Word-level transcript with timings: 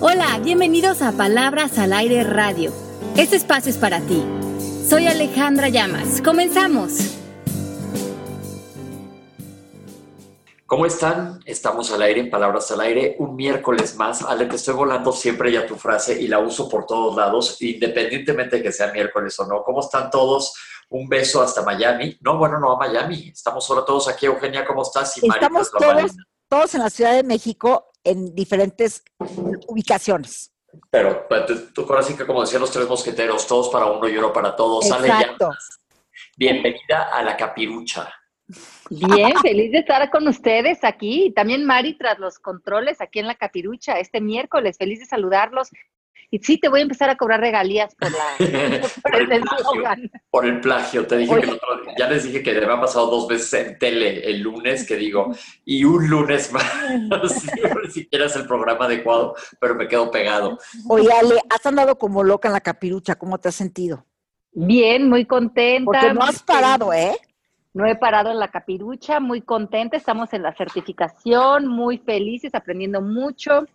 Hola, 0.00 0.38
bienvenidos 0.38 1.02
a 1.02 1.10
Palabras 1.10 1.76
al 1.76 1.92
Aire 1.92 2.22
Radio. 2.22 2.72
Este 3.16 3.34
espacio 3.34 3.68
es 3.68 3.78
para 3.78 4.00
ti. 4.00 4.24
Soy 4.88 5.08
Alejandra 5.08 5.70
Llamas. 5.70 6.22
Comenzamos. 6.22 7.16
¿Cómo 10.66 10.86
están? 10.86 11.40
Estamos 11.46 11.90
al 11.90 12.02
aire 12.02 12.20
en 12.20 12.30
Palabras 12.30 12.70
al 12.70 12.82
Aire, 12.82 13.16
un 13.18 13.34
miércoles 13.34 13.96
más. 13.96 14.22
Ale, 14.22 14.46
te 14.46 14.54
estoy 14.54 14.74
volando 14.74 15.10
siempre 15.10 15.50
ya 15.50 15.66
tu 15.66 15.74
frase 15.74 16.22
y 16.22 16.28
la 16.28 16.38
uso 16.38 16.68
por 16.68 16.86
todos 16.86 17.16
lados, 17.16 17.60
independientemente 17.60 18.58
de 18.58 18.62
que 18.62 18.70
sea 18.70 18.92
miércoles 18.92 19.36
o 19.40 19.48
no. 19.48 19.64
¿Cómo 19.64 19.80
están 19.80 20.12
todos? 20.12 20.54
Un 20.90 21.08
beso 21.08 21.42
hasta 21.42 21.62
Miami. 21.62 22.16
No, 22.20 22.38
bueno, 22.38 22.60
no 22.60 22.70
a 22.70 22.78
Miami. 22.78 23.30
Estamos 23.30 23.64
solo 23.66 23.84
todos 23.84 24.06
aquí. 24.06 24.26
Eugenia, 24.26 24.64
¿cómo 24.64 24.82
estás? 24.82 25.20
Y 25.20 25.26
Estamos 25.28 25.72
todos, 25.72 26.12
todos 26.48 26.74
en 26.76 26.82
la 26.82 26.90
Ciudad 26.90 27.14
de 27.14 27.24
México 27.24 27.88
en 28.10 28.34
diferentes 28.34 29.02
ubicaciones. 29.66 30.52
Pero 30.90 31.26
pues, 31.28 31.72
tú 31.72 31.82
ahora 31.82 32.02
sí 32.02 32.16
que 32.16 32.26
como 32.26 32.42
decían 32.42 32.60
los 32.60 32.70
tres 32.70 32.88
mosqueteros, 32.88 33.46
todos 33.46 33.68
para 33.68 33.86
uno 33.86 34.08
y 34.08 34.16
uno 34.16 34.32
para 34.32 34.54
todos. 34.54 34.86
Exacto. 34.86 35.50
Bienvenida 36.36 37.10
a 37.12 37.22
la 37.22 37.36
capirucha. 37.36 38.12
Bien, 38.90 39.36
feliz 39.42 39.72
de 39.72 39.78
estar 39.78 40.08
con 40.10 40.26
ustedes 40.26 40.82
aquí. 40.82 41.32
También 41.34 41.66
Mari 41.66 41.98
tras 41.98 42.18
los 42.18 42.38
controles 42.38 43.00
aquí 43.00 43.18
en 43.18 43.26
la 43.26 43.34
Capirucha 43.34 43.98
este 43.98 44.20
miércoles. 44.20 44.78
Feliz 44.78 45.00
de 45.00 45.06
saludarlos. 45.06 45.68
Y 46.30 46.38
sí, 46.40 46.58
te 46.58 46.68
voy 46.68 46.80
a 46.80 46.82
empezar 46.82 47.08
a 47.08 47.16
cobrar 47.16 47.40
regalías 47.40 47.94
por 47.94 48.10
la 48.10 48.18
por, 49.02 49.14
el 49.16 49.40
plagio, 49.40 50.12
por 50.30 50.46
el 50.46 50.60
plagio. 50.60 51.06
Te 51.06 51.16
dije 51.16 51.40
que 51.40 51.58
ya 51.98 52.08
les 52.08 52.24
dije 52.24 52.42
que 52.42 52.52
me 52.60 52.72
ha 52.72 52.80
pasado 52.80 53.06
dos 53.06 53.28
veces 53.28 53.66
en 53.66 53.78
tele 53.78 54.28
el 54.28 54.40
lunes, 54.40 54.86
que 54.86 54.96
digo, 54.96 55.34
y 55.64 55.84
un 55.84 56.08
lunes 56.08 56.52
más. 56.52 56.64
Ni 57.82 57.90
siquiera 57.90 58.26
es 58.26 58.36
el 58.36 58.46
programa 58.46 58.84
adecuado, 58.84 59.34
pero 59.58 59.74
me 59.74 59.88
quedo 59.88 60.10
pegado. 60.10 60.58
Oye, 60.88 61.08
Ale, 61.10 61.40
has 61.48 61.64
andado 61.64 61.96
como 61.96 62.22
loca 62.22 62.48
en 62.48 62.54
la 62.54 62.60
capirucha, 62.60 63.14
¿cómo 63.14 63.38
te 63.38 63.48
has 63.48 63.54
sentido? 63.54 64.04
Bien, 64.52 65.08
muy 65.08 65.24
contenta. 65.24 65.84
Porque 65.84 66.12
no 66.12 66.22
has 66.22 66.42
parado, 66.42 66.92
¿eh? 66.92 67.16
No 67.72 67.86
he 67.86 67.94
parado 67.94 68.30
en 68.30 68.38
la 68.38 68.48
capirucha, 68.48 69.20
muy 69.20 69.40
contenta, 69.40 69.96
estamos 69.96 70.32
en 70.32 70.42
la 70.42 70.52
certificación, 70.52 71.68
muy 71.68 71.98
felices, 71.98 72.54
aprendiendo 72.54 73.00
mucho. 73.00 73.66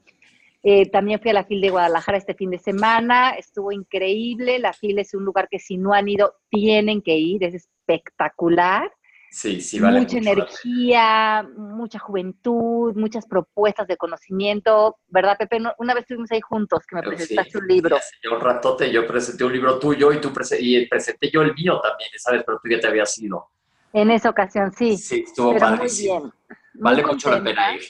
Eh, 0.66 0.90
también 0.90 1.20
fui 1.20 1.30
a 1.30 1.34
la 1.34 1.44
FIL 1.44 1.60
de 1.60 1.70
Guadalajara 1.70 2.18
este 2.18 2.36
fin 2.36 2.50
de 2.50 2.58
semana, 2.58 3.32
estuvo 3.32 3.74
increíble. 3.74 4.60
La 4.60 4.72
FIL 4.72 5.00
es 5.00 5.14
un 5.14 5.26
lugar 5.26 5.50
que 5.52 5.60
si 5.60 5.78
no 5.78 5.94
han 5.94 6.08
ido, 6.08 6.36
tienen 6.50 7.02
que 7.02 7.18
ir, 7.18 7.44
es 7.44 7.54
espectacular. 7.54 8.90
Sí, 9.30 9.60
sí, 9.62 9.80
vale. 9.80 10.00
Mucha 10.00 10.20
energía, 10.20 11.46
mucha 11.58 12.00
juventud, 12.00 12.94
muchas 12.96 13.26
propuestas 13.26 13.88
de 13.88 13.98
conocimiento, 13.98 15.00
¿verdad, 15.08 15.38
Pepe? 15.38 15.58
Una 15.80 15.94
vez 15.96 16.04
estuvimos 16.04 16.32
ahí 16.32 16.40
juntos, 16.40 16.86
que 16.88 16.96
me 16.96 17.02
presentaste 17.02 17.58
un 17.58 17.68
libro. 17.68 17.98
Sí, 17.98 18.28
un 18.28 18.40
ratote, 18.40 18.92
yo 18.92 19.06
presenté 19.08 19.44
un 19.44 19.52
libro 19.52 19.80
tuyo 19.80 20.14
y 20.14 20.22
tú 20.22 20.32
y 20.60 20.86
presenté 20.86 21.32
yo 21.32 21.42
el 21.42 21.54
mío 21.56 21.82
también, 21.82 22.12
¿sabes? 22.18 22.44
Pero 22.46 22.60
tú 22.64 22.70
ya 22.70 22.80
te 22.80 22.88
habías 22.88 23.18
ido. 23.18 23.50
En 23.92 24.12
esa 24.12 24.30
ocasión, 24.30 24.72
sí. 24.72 24.98
Sí, 24.98 25.24
estuvo. 25.28 25.52
Muy 25.52 25.90
bien. 26.00 26.32
Vale 26.76 27.04
mucho 27.04 27.32
la 27.32 27.44
pena 27.44 27.76
ir. 27.76 27.82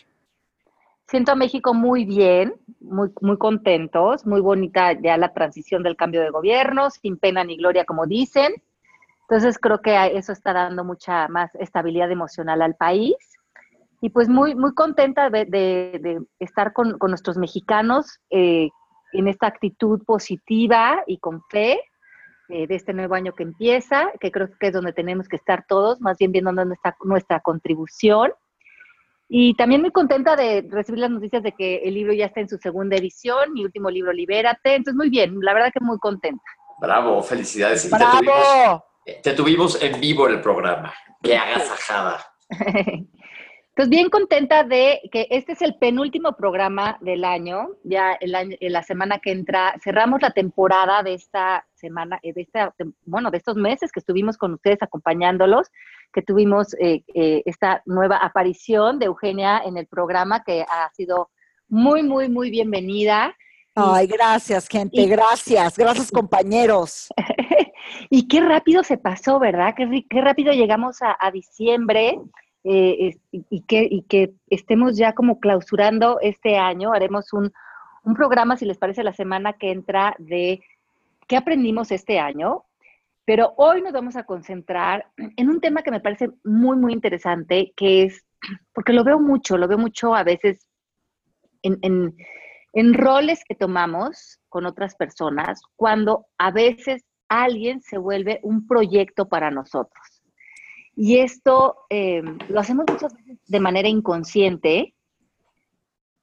Siento 1.13 1.33
a 1.33 1.35
México 1.35 1.75
muy 1.75 2.05
bien, 2.05 2.55
muy, 2.79 3.11
muy 3.21 3.37
contentos, 3.37 4.25
muy 4.25 4.41
bonita 4.41 4.93
ya 4.93 5.15
la 5.15 5.31
transición 5.31 5.83
del 5.83 5.95
cambio 5.95 6.21
de 6.21 6.31
gobierno, 6.31 6.89
sin 6.89 7.17
pena 7.17 7.43
ni 7.43 7.55
gloria, 7.55 7.85
como 7.85 8.07
dicen. 8.07 8.51
Entonces 9.29 9.59
creo 9.59 9.79
que 9.79 9.95
eso 10.17 10.31
está 10.31 10.53
dando 10.53 10.83
mucha 10.83 11.27
más 11.27 11.53
estabilidad 11.53 12.09
emocional 12.09 12.63
al 12.63 12.73
país. 12.73 13.13
Y 14.01 14.09
pues 14.09 14.27
muy, 14.27 14.55
muy 14.55 14.73
contenta 14.73 15.29
de, 15.29 16.19
estar 16.39 16.73
con, 16.73 16.97
nuestros 16.99 17.37
mexicanos 17.37 18.19
eh, 18.31 18.71
en 19.11 19.27
esta 19.27 19.45
actitud 19.45 20.03
positiva 20.05 21.03
y 21.05 21.19
con 21.19 21.43
fe 21.43 21.79
eh, 22.49 22.65
de 22.65 22.73
este 22.73 22.91
nuevo 22.91 23.13
año 23.13 23.33
que 23.33 23.43
empieza, 23.43 24.11
que 24.19 24.31
creo 24.31 24.49
que 24.59 24.65
es 24.65 24.73
donde 24.73 24.93
tenemos 24.93 25.27
que 25.27 25.35
estar 25.35 25.63
todos, 25.67 26.01
más 26.01 26.17
bien 26.17 26.31
viendo 26.31 26.49
está 26.73 26.97
nuestra 27.03 27.39
contribución. 27.39 28.31
Y 29.29 29.55
también 29.55 29.81
muy 29.81 29.91
contenta 29.91 30.35
de 30.35 30.65
recibir 30.69 30.99
las 30.99 31.09
noticias 31.09 31.41
de 31.41 31.53
que 31.53 31.77
el 31.77 31.93
libro 31.93 32.13
ya 32.13 32.25
está 32.25 32.41
en 32.41 32.49
su 32.49 32.57
segunda 32.57 32.97
edición, 32.97 33.53
mi 33.53 33.63
último 33.63 33.89
libro, 33.89 34.11
Libérate. 34.11 34.75
Entonces, 34.75 34.95
muy 34.95 35.09
bien, 35.09 35.37
la 35.41 35.53
verdad 35.53 35.71
que 35.73 35.83
muy 35.83 35.97
contenta. 35.99 36.43
Bravo, 36.79 37.21
felicidades. 37.23 37.89
¡Bravo! 37.89 38.83
Te 39.21 39.33
tuvimos, 39.33 39.81
en 39.81 39.99
vivo 39.99 40.27
en 40.27 40.35
el 40.35 40.41
programa. 40.41 40.93
¡Qué 41.21 41.37
agasajada! 41.37 42.25
Entonces, 43.75 43.89
bien 43.89 44.11
contenta 44.11 44.63
de 44.63 45.01
que 45.11 45.25
este 45.31 45.53
es 45.53 45.61
el 45.63 45.73
penúltimo 45.73 46.33
programa 46.33 46.99
del 47.01 47.25
año. 47.25 47.69
Ya 47.83 48.13
el 48.13 48.35
año, 48.35 48.55
la 48.61 48.83
semana 48.83 49.17
que 49.17 49.31
entra 49.31 49.73
cerramos 49.83 50.21
la 50.21 50.29
temporada 50.29 51.01
de 51.01 51.15
esta 51.15 51.65
semana, 51.73 52.19
eh, 52.21 52.33
de 52.33 52.41
esta, 52.43 52.75
bueno, 53.05 53.31
de 53.31 53.39
estos 53.39 53.55
meses 53.55 53.91
que 53.91 53.99
estuvimos 53.99 54.37
con 54.37 54.53
ustedes 54.53 54.77
acompañándolos, 54.83 55.71
que 56.13 56.21
tuvimos 56.21 56.75
eh, 56.75 57.03
eh, 57.15 57.41
esta 57.45 57.81
nueva 57.87 58.17
aparición 58.17 58.99
de 58.99 59.07
Eugenia 59.07 59.63
en 59.65 59.77
el 59.77 59.87
programa 59.87 60.43
que 60.43 60.61
ha 60.61 60.91
sido 60.93 61.31
muy, 61.67 62.03
muy, 62.03 62.29
muy 62.29 62.51
bienvenida. 62.51 63.35
Ay, 63.73 64.05
gracias, 64.05 64.67
gente, 64.67 65.03
gracias, 65.07 65.79
gracias, 65.79 66.11
compañeros. 66.11 67.07
y 68.11 68.27
qué 68.27 68.39
rápido 68.39 68.83
se 68.83 68.99
pasó, 68.99 69.39
¿verdad? 69.39 69.73
Qué, 69.75 70.05
qué 70.07 70.21
rápido 70.21 70.53
llegamos 70.53 71.01
a, 71.01 71.17
a 71.19 71.31
diciembre 71.31 72.19
eh, 72.63 73.17
y, 73.31 73.61
que, 73.61 74.33
estemos 74.47 74.97
ya 74.97 75.13
como 75.13 75.39
clausurando 75.39 76.19
este 76.21 76.57
año. 76.57 76.93
Haremos 76.93 77.33
un, 77.33 77.51
programa, 78.15 78.57
si 78.57 78.65
les 78.65 78.77
parece, 78.77 79.03
la 79.03 79.13
semana 79.13 79.53
que 79.53 79.71
entra 79.71 80.15
de 80.19 80.61
qué 81.27 81.37
aprendimos 81.37 81.91
este 81.91 82.19
año. 82.19 82.63
Pero 83.25 83.53
hoy 83.57 83.81
nos 83.81 83.93
vamos 83.93 84.15
a 84.17 84.25
concentrar 84.25 85.07
en 85.17 85.49
un 85.49 85.61
tema 85.61 85.81
que 85.81 85.91
me 85.91 86.01
parece 86.01 86.29
muy, 86.43 86.75
muy 86.75 86.91
interesante, 86.91 87.71
que 87.77 88.03
es, 88.03 88.25
porque 88.73 88.91
lo 88.91 89.05
veo 89.05 89.19
mucho, 89.19 89.57
lo 89.57 89.67
veo 89.67 89.77
mucho 89.77 90.13
a 90.13 90.23
veces 90.23 90.67
en 91.61 92.93
roles 92.93 93.41
que 93.47 93.55
tomamos 93.55 94.41
con 94.49 94.65
otras 94.65 94.95
personas, 94.95 95.61
cuando 95.77 96.25
a 96.37 96.51
veces 96.51 97.05
alguien 97.29 97.81
se 97.81 97.97
vuelve 97.97 98.39
un 98.43 98.67
proyecto 98.67 99.27
para 99.29 99.49
nosotros. 99.49 100.12
Y 100.95 101.19
esto 101.19 101.85
eh, 101.89 102.21
lo 102.49 102.59
hacemos 102.59 102.85
muchas 102.87 103.13
veces 103.13 103.39
de 103.47 103.59
manera 103.59 103.87
inconsciente, 103.87 104.93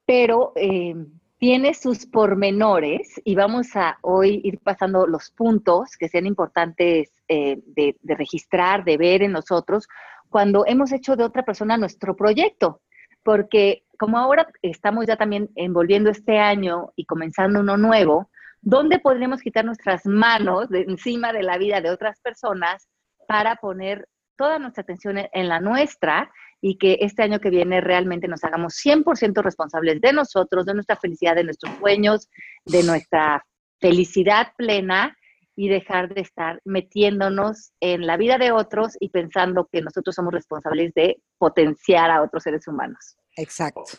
pero 0.06 0.52
eh, 0.56 0.94
tiene 1.38 1.74
sus 1.74 2.06
pormenores 2.06 3.20
y 3.24 3.34
vamos 3.34 3.74
a 3.74 3.98
hoy 4.02 4.40
ir 4.44 4.60
pasando 4.60 5.06
los 5.06 5.30
puntos 5.30 5.96
que 5.98 6.08
sean 6.08 6.26
importantes 6.26 7.10
eh, 7.28 7.58
de, 7.66 7.96
de, 8.02 8.14
registrar, 8.14 8.84
de 8.84 8.96
ver 8.96 9.22
en 9.22 9.32
nosotros 9.32 9.88
cuando 10.28 10.64
hemos 10.66 10.92
hecho 10.92 11.16
de 11.16 11.24
otra 11.24 11.44
persona 11.44 11.76
nuestro 11.76 12.14
proyecto. 12.14 12.82
Porque 13.22 13.84
como 13.98 14.18
ahora 14.18 14.46
estamos 14.62 15.06
ya 15.06 15.16
también 15.16 15.50
envolviendo 15.56 16.10
este 16.10 16.38
año 16.38 16.92
y 16.96 17.04
comenzando 17.04 17.60
uno 17.60 17.76
nuevo, 17.76 18.30
¿dónde 18.62 18.98
podremos 18.98 19.42
quitar 19.42 19.64
nuestras 19.64 20.06
manos 20.06 20.68
de 20.68 20.82
encima 20.82 21.32
de 21.32 21.42
la 21.42 21.58
vida 21.58 21.80
de 21.80 21.90
otras 21.90 22.20
personas 22.20 22.88
para 23.26 23.56
poner 23.56 24.08
toda 24.40 24.58
nuestra 24.58 24.80
atención 24.80 25.18
en 25.18 25.48
la 25.50 25.60
nuestra 25.60 26.32
y 26.62 26.78
que 26.78 26.96
este 27.02 27.22
año 27.22 27.40
que 27.40 27.50
viene 27.50 27.82
realmente 27.82 28.26
nos 28.26 28.42
hagamos 28.42 28.72
100% 28.82 29.42
responsables 29.42 30.00
de 30.00 30.14
nosotros, 30.14 30.64
de 30.64 30.72
nuestra 30.72 30.96
felicidad, 30.96 31.34
de 31.34 31.44
nuestros 31.44 31.76
sueños, 31.76 32.30
de 32.64 32.82
nuestra 32.82 33.44
felicidad 33.82 34.52
plena 34.56 35.14
y 35.54 35.68
dejar 35.68 36.14
de 36.14 36.22
estar 36.22 36.58
metiéndonos 36.64 37.72
en 37.80 38.06
la 38.06 38.16
vida 38.16 38.38
de 38.38 38.50
otros 38.50 38.96
y 38.98 39.10
pensando 39.10 39.68
que 39.70 39.82
nosotros 39.82 40.14
somos 40.14 40.32
responsables 40.32 40.94
de 40.94 41.20
potenciar 41.36 42.10
a 42.10 42.22
otros 42.22 42.42
seres 42.42 42.66
humanos. 42.66 43.18
Exacto. 43.36 43.98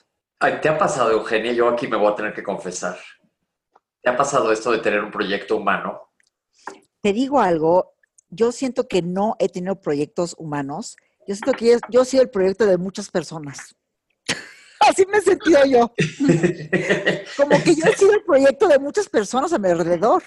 ¿Te 0.59 0.69
ha 0.69 0.75
pasado, 0.75 1.11
Eugenia? 1.11 1.53
Yo 1.53 1.69
aquí 1.69 1.85
me 1.85 1.97
voy 1.97 2.11
a 2.11 2.15
tener 2.15 2.33
que 2.33 2.41
confesar. 2.41 2.97
¿Te 4.01 4.09
ha 4.09 4.17
pasado 4.17 4.51
esto 4.51 4.71
de 4.71 4.79
tener 4.79 5.03
un 5.03 5.11
proyecto 5.11 5.57
humano? 5.57 6.09
Te 6.99 7.13
digo 7.13 7.39
algo, 7.39 7.93
yo 8.31 8.51
siento 8.51 8.87
que 8.87 9.01
no 9.01 9.35
he 9.39 9.49
tenido 9.49 9.79
proyectos 9.79 10.35
humanos. 10.37 10.95
Yo 11.27 11.35
siento 11.35 11.51
que 11.51 11.77
yo, 11.89 12.01
he 12.01 12.05
sido 12.05 12.23
el 12.23 12.29
proyecto 12.29 12.65
de 12.65 12.77
muchas 12.77 13.11
personas. 13.11 13.75
Así 14.79 15.05
me 15.05 15.19
he 15.19 15.21
sentido 15.21 15.63
yo. 15.65 15.93
Como 17.37 17.63
que 17.63 17.75
yo 17.75 17.85
he 17.85 17.95
sido 17.95 18.13
el 18.13 18.23
proyecto 18.23 18.67
de 18.67 18.79
muchas 18.79 19.07
personas 19.07 19.53
a 19.53 19.59
mi 19.59 19.69
alrededor. 19.69 20.23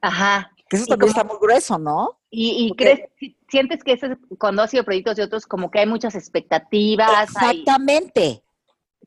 Ajá. 0.00 0.52
Que 0.68 0.76
eso 0.76 0.86
también 0.86 1.08
está 1.08 1.24
muy 1.24 1.36
grueso, 1.40 1.78
¿no? 1.78 2.20
Y, 2.30 2.66
y 2.66 2.76
crees, 2.76 3.00
sientes 3.48 3.82
que 3.82 3.92
eso 3.92 4.06
es, 4.06 4.18
cuando 4.38 4.62
has 4.62 4.70
sido 4.70 4.84
proyectos 4.84 5.16
de 5.16 5.24
otros, 5.24 5.46
como 5.46 5.70
que 5.70 5.80
hay 5.80 5.86
muchas 5.86 6.14
expectativas. 6.14 7.28
Exactamente. 7.28 8.44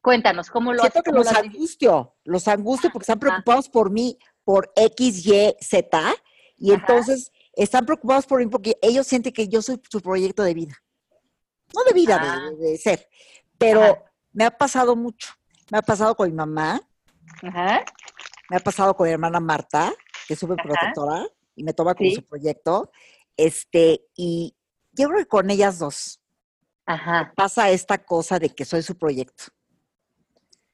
Cuéntanos, 0.02 0.50
¿cómo 0.52 0.74
lo 0.74 0.82
Siento 0.82 1.02
que 1.02 1.12
los 1.12 1.28
angustio, 1.28 2.16
los 2.24 2.48
angustio 2.48 2.92
porque 2.92 3.04
están 3.04 3.20
preocupados 3.20 3.70
por 3.70 3.90
mí, 3.90 4.20
por 4.44 4.72
X, 4.76 5.26
Y, 5.26 5.56
Z, 5.60 6.14
y 6.58 6.72
entonces 6.74 7.32
están 7.56 7.86
preocupados 7.86 8.26
por 8.26 8.40
mí 8.40 8.48
porque 8.48 8.78
ellos 8.82 9.08
sienten 9.08 9.34
que 9.34 9.48
yo 9.48 9.62
soy 9.62 9.82
su 9.90 10.02
proyecto 10.02 10.44
de 10.44 10.54
vida. 10.54 10.76
No 11.74 11.84
de 11.84 11.94
vida, 11.94 12.54
de, 12.58 12.74
ah. 12.76 12.78
ser. 12.78 13.08
Pero 13.58 14.04
me 14.32 14.46
ha 14.46 14.52
pasado 14.52 14.96
mucho. 14.96 15.30
Me 15.72 15.78
ha 15.78 15.82
pasado 15.82 16.16
con 16.16 16.30
mi 16.30 16.36
mamá, 16.36 16.82
Ajá. 17.42 17.84
Me 18.50 18.58
ha 18.58 18.60
pasado 18.60 18.96
con 18.96 19.08
mi 19.08 19.14
hermana 19.14 19.40
Marta, 19.40 19.94
que 20.28 20.36
es 20.36 20.40
súper 20.40 20.58
protectora 20.58 21.26
y 21.56 21.64
me 21.64 21.74
toma 21.74 21.96
como 21.96 22.10
Sí. 22.10 22.16
su 22.16 22.24
proyecto. 22.24 22.92
Este, 23.36 24.06
y 24.16 24.56
yo 24.92 25.08
creo 25.10 25.20
que 25.20 25.28
con 25.28 25.50
ellas 25.50 25.80
dos 25.80 26.22
Ajá. 26.86 27.34
pasa 27.36 27.70
esta 27.72 27.98
cosa 27.98 28.40
de 28.40 28.50
que 28.50 28.66
soy 28.66 28.84
su 28.84 28.96
proyecto. 28.98 29.46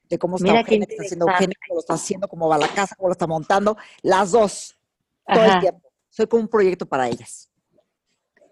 De 0.08 0.18
cómo 0.18 0.36
está 0.36 0.48
Mira 0.48 0.60
Eugenia, 0.60 0.86
qué 0.86 0.92
está 0.92 1.04
haciendo 1.04 1.26
Eugenia, 1.26 1.56
cómo 1.66 1.74
lo 1.76 1.80
está 1.80 1.94
haciendo, 1.94 2.28
cómo 2.28 2.48
va 2.48 2.58
la 2.58 2.68
casa, 2.68 2.94
cómo 2.96 3.08
lo 3.08 3.12
está 3.12 3.26
montando. 3.26 3.76
Las 4.02 4.32
dos, 4.32 4.78
todo 5.26 5.44
el 5.44 5.60
tiempo. 5.60 5.91
Soy 6.12 6.26
como 6.26 6.42
un 6.42 6.48
proyecto 6.48 6.84
para 6.84 7.08
ellas. 7.08 7.50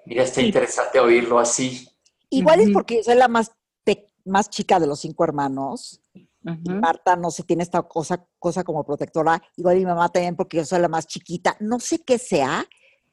Mira, 0.07 0.23
está 0.25 0.41
Sí. 0.41 0.47
interesante 0.47 0.99
oírlo 0.99 1.39
así. 1.39 1.87
Igual 2.31 2.61
es 2.61 2.71
porque 2.71 2.97
yo 2.97 3.03
soy 3.03 3.17
la 3.17 3.29
más, 3.29 3.53
pe- 3.85 4.09
más 4.25 4.49
chica 4.49 4.81
de 4.81 4.87
los 4.87 5.01
cinco 5.01 5.25
hermanos. 5.25 6.01
Marta 6.43 7.17
no 7.17 7.31
se 7.31 7.43
tiene 7.43 7.63
esta 7.63 7.83
cosa, 7.83 8.27
cosa 8.39 8.65
como 8.65 8.83
protectora. 8.83 9.43
Igual 9.57 9.77
mi 9.77 9.85
mamá 9.85 10.09
también 10.09 10.37
porque 10.37 10.57
yo 10.57 10.65
soy 10.65 10.81
la 10.81 10.89
más 10.89 11.07
chiquita. 11.07 11.55
No 11.61 11.79
sé 11.79 11.99
qué 12.03 12.17
sea, 12.17 12.65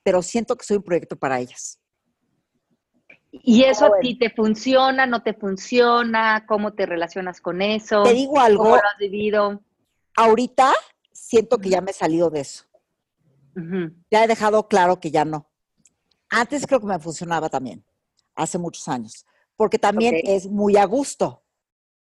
pero 0.02 0.22
siento 0.22 0.56
que 0.56 0.64
soy 0.66 0.78
un 0.78 0.84
proyecto 0.84 1.18
para 1.18 1.42
ellas. 1.42 1.82
¿Y 3.32 3.64
eso 3.64 3.84
Ah, 3.84 3.88
a 3.88 3.90
bueno. 3.90 4.02
ti 4.02 4.18
te 4.18 4.30
funciona, 4.30 5.06
no 5.06 5.24
te 5.24 5.34
funciona? 5.34 6.46
¿Cómo 6.48 6.74
te 6.74 6.86
relacionas 6.86 7.42
con 7.42 7.62
eso? 7.62 8.04
Te 8.04 8.14
digo 8.14 8.36
¿Cómo 8.36 8.44
algo, 8.44 8.64
lo 8.70 8.76
has 8.76 8.98
vivido? 8.98 9.62
ahorita 10.16 10.74
siento 11.12 11.58
que 11.58 11.70
ya 11.70 11.82
me 11.82 11.92
he 11.92 11.94
salido 11.94 12.30
de 12.30 12.40
eso. 12.40 12.64
Ya 14.12 14.24
he 14.24 14.28
dejado 14.28 14.68
claro 14.68 15.00
que 15.00 15.12
ya 15.12 15.26
no. 15.26 15.50
Antes 16.30 16.66
creo 16.68 16.80
que 16.80 16.86
me 16.88 17.00
funcionaba 17.00 17.50
también, 17.50 17.86
hace 18.36 18.58
muchos 18.58 18.88
años, 18.88 19.26
porque 19.56 19.80
también 19.80 20.16
es 20.24 20.48
muy 20.48 20.78
a 20.78 20.86
gusto. 20.86 21.44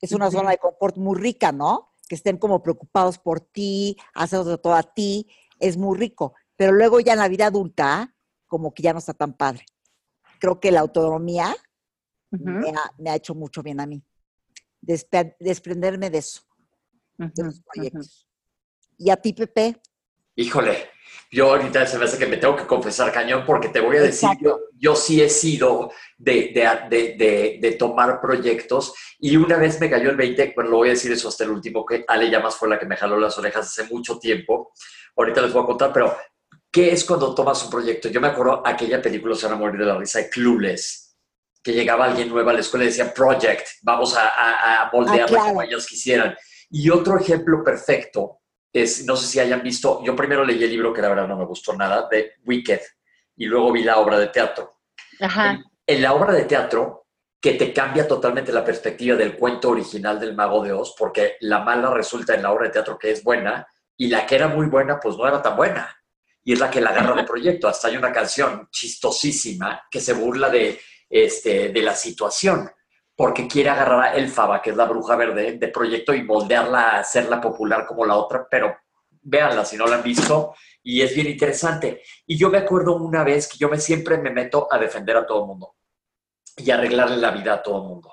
Es 0.01 0.12
una 0.12 0.31
zona 0.31 0.51
de 0.51 0.59
confort 0.59 0.97
muy 0.97 1.19
rica, 1.19 1.53
¿no? 1.53 1.93
Que 2.09 2.15
estén 2.15 2.37
como 2.37 2.62
preocupados 2.62 3.19
por 3.19 3.41
ti, 3.41 3.97
hacer 4.15 4.41
de 4.45 4.59
todo 4.59 4.75
a 4.75 4.83
ti, 4.83 5.29
es 5.59 5.77
muy 5.77 5.97
rico. 5.97 6.35
Pero 6.56 6.73
luego 6.73 7.01
ya 7.01 7.12
en 7.12 7.21
la 7.21 7.29
vida 7.29 7.47
adulta, 7.47 8.15
como 8.47 8.75
que 8.75 8.83
ya 8.83 8.93
no 8.93 8.99
está 8.99 9.15
tan 9.15 9.35
padre. 9.35 9.65
Creo 10.41 10.61
que 10.61 10.71
la 10.71 10.81
autonomía 10.81 11.55
me, 12.31 12.71
ha, 12.71 12.93
me 12.99 13.11
ha 13.11 13.15
hecho 13.15 13.35
mucho 13.35 13.62
bien 13.62 13.81
a 13.81 13.87
mí. 13.87 14.03
Despe- 14.83 15.37
desprenderme 15.41 16.11
de 16.11 16.19
eso, 16.19 16.43
de 17.17 17.45
los 17.45 17.61
proyectos. 17.62 18.29
Y 18.99 19.11
a 19.11 19.17
ti, 19.17 19.33
Pepe, 19.33 19.81
Híjole, 20.37 20.89
yo 21.31 21.50
ahorita 21.50 21.87
se 21.87 21.99
me 21.99 22.05
hace 22.05 22.16
que 22.19 22.26
me 22.26 22.37
tengo 22.37 22.55
que 22.55 22.66
confesar 22.66 23.12
cañón 23.12 23.44
porque 23.44 23.69
te 23.69 23.81
voy 23.81 23.96
a 23.96 24.02
decir, 24.02 24.28
yo, 24.40 24.61
yo 24.78 24.94
sí 24.94 25.20
he 25.20 25.28
sido 25.28 25.90
de, 26.16 26.52
de, 26.88 27.58
de, 27.61 27.72
tomar 27.72 28.20
proyectos 28.20 28.94
y 29.19 29.37
una 29.37 29.56
vez 29.56 29.81
me 29.81 29.90
cayó 29.90 30.11
el 30.11 30.16
20, 30.16 30.52
bueno, 30.55 30.70
lo 30.70 30.76
voy 30.78 30.88
a 30.88 30.93
decir 30.93 31.11
eso 31.11 31.28
hasta 31.28 31.44
el 31.44 31.50
último, 31.50 31.84
que 31.84 32.05
Ale 32.06 32.31
Llamas 32.31 32.56
fue 32.56 32.69
la 32.69 32.78
que 32.78 32.87
me 32.87 32.96
jaló 32.96 33.19
las 33.19 33.37
orejas 33.37 33.66
hace 33.66 33.93
mucho 33.93 34.19
tiempo. 34.19 34.72
Ahorita 35.16 35.43
les 35.43 35.52
voy 35.52 35.64
a 35.64 35.66
contar, 35.66 35.93
pero 35.93 36.16
¿qué 36.70 36.93
es 36.93 37.05
cuando 37.05 37.34
tomas 37.34 37.64
un 37.64 37.70
proyecto? 37.70 38.08
Yo 38.08 38.20
me 38.20 38.28
acuerdo 38.28 38.62
aquella 38.64 39.02
película, 39.02 39.34
se 39.34 39.46
van 39.46 39.56
a 39.56 39.58
morir 39.58 39.81
de 39.81 39.87
la 39.87 39.99
risa, 39.99 40.20
de 40.20 40.31
Clueless, 40.31 41.16
que 41.62 41.72
llegaba 41.72 42.05
alguien 42.05 42.28
nuevo 42.28 42.49
a 42.49 42.52
la 42.52 42.61
escuela 42.61 42.84
y 42.84 42.88
decía, 42.88 43.12
Project, 43.12 43.66
vamos 43.82 44.14
a, 44.16 44.28
a, 44.28 44.82
a 44.82 44.90
Ah, 44.93 45.26
claro. 45.26 45.44
como 45.46 45.62
ellos 45.62 45.87
quisieran. 45.87 46.37
Y 46.70 46.90
otro 46.90 47.19
ejemplo 47.19 47.64
perfecto 47.64 48.40
es, 48.75 49.06
no 49.06 49.17
sé 49.17 49.26
si 49.26 49.41
hayan 49.41 49.62
visto, 49.62 50.03
yo 50.05 50.15
primero 50.15 50.44
leí 50.44 50.62
el 50.62 50.69
libro 50.69 50.93
que 50.93 51.00
la 51.00 51.09
verdad 51.09 51.29
no 51.29 51.38
me 51.38 51.47
gustó 51.47 51.75
nada, 51.75 52.09
de 52.11 52.32
Wicked, 52.44 52.81
y 53.37 53.47
luego 53.47 53.73
vi 53.73 53.85
la 53.85 53.99
obra 53.99 54.19
de 54.19 54.26
teatro. 54.26 54.81
Ajá. 55.21 55.53
En, 55.53 55.65
en 55.87 56.03
la 56.03 56.12
obra 56.12 56.32
de 56.32 56.44
teatro, 56.44 57.06
que 57.41 57.53
te 57.53 57.73
cambia 57.73 58.09
totalmente 58.09 58.53
la 58.53 58.65
perspectiva 58.65 59.17
del 59.17 59.37
cuento 59.37 59.71
original 59.71 60.19
del 60.19 60.35
Mago 60.35 60.62
de 60.65 60.73
Oz, 60.73 60.94
porque 60.99 61.37
la 61.41 61.61
mala 61.61 61.93
resulta 61.94 62.35
en 62.35 62.43
la 62.43 62.50
obra 62.50 62.67
de 62.67 62.73
teatro 62.73 62.99
que 62.99 63.12
es 63.12 63.23
buena, 63.23 63.67
y 63.97 64.09
la 64.09 64.26
que 64.26 64.35
era 64.35 64.49
muy 64.49 64.67
buena, 64.67 64.99
pues 64.99 65.17
no 65.17 65.26
era 65.26 65.41
tan 65.41 65.56
buena. 65.56 65.94
Y 66.43 66.53
es 66.53 66.59
la 66.59 66.71
que 66.71 66.81
la 66.81 66.91
agarra 66.91 67.15
de 67.15 67.25
proyecto. 67.25 67.69
Hasta 67.69 67.88
hay 67.88 67.97
una 67.97 68.12
canción 68.12 68.69
chistosísima 68.71 69.82
que 69.91 70.00
se 70.00 70.12
burla 70.15 70.50
de, 70.50 70.81
este, 71.09 71.69
de 71.69 71.82
la 71.82 71.94
situación, 71.94 72.69
porque 73.16 73.46
quiere 73.46 73.70
agarrar 73.70 74.02
a 74.02 74.14
Elfaba, 74.14 74.61
que 74.61 74.70
es 74.70 74.76
la 74.76 74.87
bruja 74.87 75.16
verde, 75.16 75.52
de 75.52 75.69
proyecto 75.69 76.12
y 76.14 76.22
moldearla 76.22 76.99
hacerla 76.99 77.40
popular 77.40 77.87
como 77.87 78.05
la 78.05 78.16
otra, 78.16 78.46
pero 78.50 78.76
véanla 79.22 79.64
si 79.64 79.76
no 79.76 79.87
la 79.87 79.96
han 79.96 80.02
visto, 80.02 80.55
y 80.82 81.00
es 81.00 81.14
bien 81.14 81.28
interesante. 81.28 82.02
Y 82.26 82.37
yo 82.37 82.50
me 82.50 82.58
acuerdo 82.58 82.96
una 82.96 83.25
vez 83.25 83.49
que 83.49 83.56
yo 83.56 83.69
me 83.69 83.78
siempre 83.78 84.19
me 84.19 84.31
meto 84.31 84.69
a 84.70 84.78
defender 84.78 85.16
a 85.16 85.26
todo 85.26 85.43
el 85.43 85.46
mundo 85.46 85.76
y 86.56 86.70
arreglarle 86.70 87.16
la 87.16 87.31
vida 87.31 87.55
a 87.55 87.62
todo 87.62 87.82
el 87.82 87.88
mundo. 87.88 88.11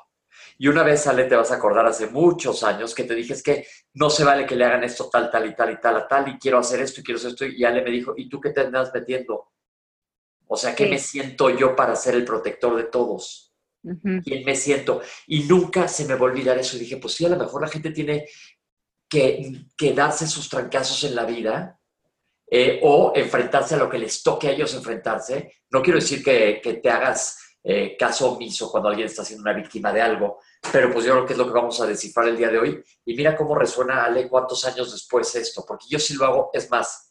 Y 0.58 0.68
una 0.68 0.84
vez, 0.84 1.08
Ale, 1.08 1.26
te 1.26 1.36
vas 1.36 1.52
a 1.52 1.56
acordar 1.56 1.86
hace 1.88 2.08
muchos 2.08 2.64
años 2.64 2.94
que 2.94 3.04
te 3.04 3.16
dije 3.16 3.34
es 3.34 3.42
que 3.42 3.66
no 3.96 4.10
se 4.12 4.24
vale 4.24 4.46
que 4.46 4.56
le 4.56 4.66
hagan 4.66 4.84
esto 4.84 5.10
tal, 5.10 5.32
tal 5.32 5.48
y 5.48 5.56
tal 5.56 5.72
y 5.72 5.80
tal 5.82 5.98
a 5.98 6.08
tal, 6.08 6.28
y 6.28 6.38
quiero 6.38 6.60
hacer 6.60 6.80
esto 6.82 7.02
y 7.02 7.04
quiero 7.04 7.18
hacer 7.18 7.32
esto. 7.32 7.46
Y 7.46 7.66
Ale 7.66 7.82
me 7.82 7.90
dijo, 7.90 8.14
¿y 8.16 8.30
tú 8.30 8.40
qué 8.40 8.52
te 8.52 8.62
andas 8.62 8.92
metiendo? 8.94 9.52
O 10.48 10.56
sea, 10.56 10.76
¿qué 10.76 10.86
Sí. 10.86 10.90
me 10.92 11.00
siento 11.00 11.50
yo 11.50 11.76
para 11.76 11.96
ser 11.96 12.14
el 12.14 12.24
protector 12.26 12.76
de 12.76 12.84
todos? 12.84 13.51
Ujú. 13.84 14.22
quién 14.24 14.46
me 14.46 14.56
siento. 14.56 15.02
Y 15.28 15.44
nunca 15.44 15.88
se 15.88 16.06
me 16.06 16.16
va 16.16 16.22
a 16.22 16.32
olvidar 16.32 16.58
eso. 16.58 16.78
Y 16.78 16.82
dije, 16.82 16.98
pues 16.98 17.14
sí, 17.16 17.26
a 17.26 17.30
lo 17.30 17.38
mejor 17.38 17.62
la 17.62 17.68
gente 17.68 17.92
tiene 17.92 18.28
que, 19.10 19.66
que 19.78 19.94
darse 19.94 20.28
sus 20.28 20.48
trancazos 20.50 21.04
en 21.04 21.16
la 21.16 21.26
vida 21.26 21.80
eh, 22.50 22.80
o 22.84 23.14
enfrentarse 23.16 23.76
a 23.76 23.78
lo 23.78 23.90
que 23.90 23.98
les 23.98 24.22
toque 24.24 24.48
a 24.48 24.52
ellos 24.52 24.74
enfrentarse. 24.74 25.54
No 25.70 25.82
quiero 25.82 26.00
decir 26.00 26.24
que, 26.24 26.60
que 26.62 26.76
te 26.76 26.90
hagas 26.90 27.38
eh, 27.64 27.96
caso 27.98 28.32
omiso 28.32 28.72
cuando 28.72 28.90
alguien 28.90 29.08
está 29.08 29.24
siendo 29.24 29.44
una 29.44 29.54
víctima 29.54 29.94
de 29.94 30.02
algo, 30.02 30.40
pero 30.72 30.92
pues 30.92 31.06
yo 31.06 31.14
creo 31.14 31.26
que 31.26 31.34
es 31.34 31.40
lo 31.40 31.46
que 31.46 31.54
vamos 31.54 31.80
a 31.80 31.86
descifrar 31.86 32.28
el 32.28 32.38
día 32.38 32.50
de 32.50 32.58
hoy. 32.58 32.84
Y 33.06 33.16
mira 33.16 33.36
cómo 33.36 33.56
resuena, 33.56 34.04
Ale, 34.04 34.28
cuántos 34.28 34.66
años 34.66 34.92
después 34.92 35.34
esto, 35.36 35.64
porque 35.68 35.86
yo 35.90 36.00
sí 36.00 36.16
lo 36.16 36.26
hago, 36.26 36.50
es 36.54 36.70
más. 36.70 37.11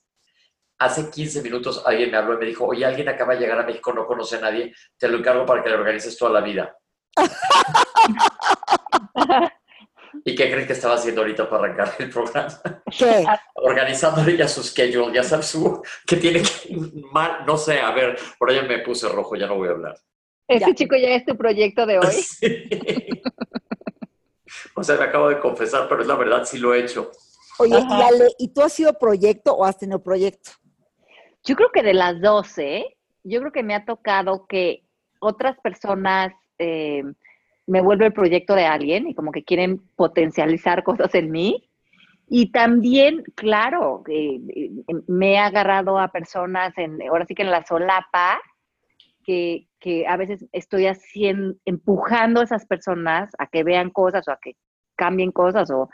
Hace 0.81 1.11
15 1.11 1.43
minutos 1.43 1.82
alguien 1.85 2.11
me 2.11 2.17
habló 2.17 2.35
y 2.35 2.38
me 2.38 2.47
dijo, 2.47 2.65
oye, 2.65 2.87
alguien 2.87 3.06
acaba 3.11 3.35
de 3.35 3.41
llegar 3.41 3.59
a 3.59 3.65
México, 3.65 3.93
no 3.93 4.06
conoce 4.06 4.37
a 4.37 4.41
nadie, 4.41 4.73
te 4.97 5.09
lo 5.09 5.19
encargo 5.19 5.44
para 5.44 5.62
que 5.62 5.69
le 5.69 5.75
organices 5.75 6.17
toda 6.17 6.32
la 6.32 6.41
vida. 6.41 6.75
¿Y 10.25 10.35
qué 10.35 10.50
creen 10.50 10.67
que 10.67 10.73
estaba 10.73 10.94
haciendo 10.94 11.21
ahorita 11.21 11.49
para 11.49 11.65
arrancar 11.65 11.94
el 11.99 12.09
programa? 12.11 12.61
¿qué? 12.99 13.27
Organizándole 13.56 14.37
ya 14.38 14.49
su 14.49 14.62
schedule, 14.62 15.15
ya 15.15 15.23
sabes, 15.23 15.47
su, 15.47 15.82
que 16.06 16.17
tiene 16.17 16.41
que, 16.43 16.77
mal, 17.12 17.44
no 17.47 17.56
sé, 17.59 17.79
a 17.81 17.91
ver, 17.93 18.19
por 18.38 18.50
allá 18.50 18.62
me 18.62 18.79
puse 18.79 19.06
rojo, 19.09 19.37
ya 19.37 19.47
no 19.47 19.56
voy 19.56 19.69
a 19.69 19.73
hablar. 19.73 19.99
Este 20.49 20.67
Ya. 20.71 20.75
chico 20.75 20.97
ya 20.97 21.11
es 21.11 21.25
tu 21.26 21.37
proyecto 21.37 21.85
de 21.87 21.99
hoy. 21.99 22.06
Sí. 22.41 22.69
O 24.75 24.83
sea, 24.83 24.97
me 24.97 25.05
acabo 25.05 25.29
de 25.29 25.38
confesar, 25.38 25.87
pero 25.88 26.00
es 26.00 26.09
la 26.09 26.17
verdad, 26.17 26.44
sí 26.44 26.59
lo 26.59 26.75
he 26.75 26.81
hecho. 26.81 27.11
Oye, 27.59 27.79
y. 27.79 28.03
Ale, 28.03 28.29
¿y 28.38 28.49
tú 28.49 28.62
has 28.62 28.73
sido 28.73 28.93
proyecto 28.99 29.54
o 29.54 29.64
has 29.64 29.78
tenido 29.78 30.02
proyecto? 30.02 30.50
Yo 31.44 31.56
creo 31.56 31.70
que 31.73 31.82
de 31.82 31.94
las 31.94 32.20
12, 32.20 32.97
yo 33.25 33.40
creo 33.40 33.52
que 33.52 33.62
me 33.62 33.75
ha 33.75 33.85
tocado 33.85 34.47
que 34.47 34.85
otras 35.20 35.59
personas 35.61 36.32
eh, 36.59 37.02
me 37.66 37.80
vuelven 37.80 38.06
el 38.06 38.12
proyecto 38.12 38.54
de 38.54 38.66
alguien 38.66 39.09
y 39.09 39.14
como 39.14 39.32
que 39.32 39.44
quieren 39.44 39.78
potencializar 39.97 40.82
cosas 40.82 41.14
en 41.14 41.30
mí. 41.30 41.70
Y 42.28 42.52
también, 42.52 43.25
claro, 43.35 44.02
eh, 44.09 44.40
eh, 44.54 44.70
me 45.09 45.35
he 45.35 45.38
agarrado 45.38 45.99
a 45.99 46.09
personas, 46.09 46.76
en, 46.78 47.00
ahora 47.09 47.26
sí 47.26 47.35
que 47.35 47.42
en 47.42 47.50
la 47.50 47.64
solapa, 47.64 48.40
que, 49.25 49.66
que 49.78 50.06
a 50.06 50.16
veces 50.16 50.47
estoy 50.52 50.87
haciendo, 50.87 51.56
empujando 51.64 52.40
a 52.40 52.44
esas 52.44 52.66
personas 52.66 53.30
a 53.38 53.47
que 53.47 53.64
vean 53.64 53.90
cosas 53.90 54.26
o 54.28 54.32
a 54.32 54.38
que 54.40 54.56
cambien 54.97 55.32
cosas 55.32 55.70
o 55.70 55.88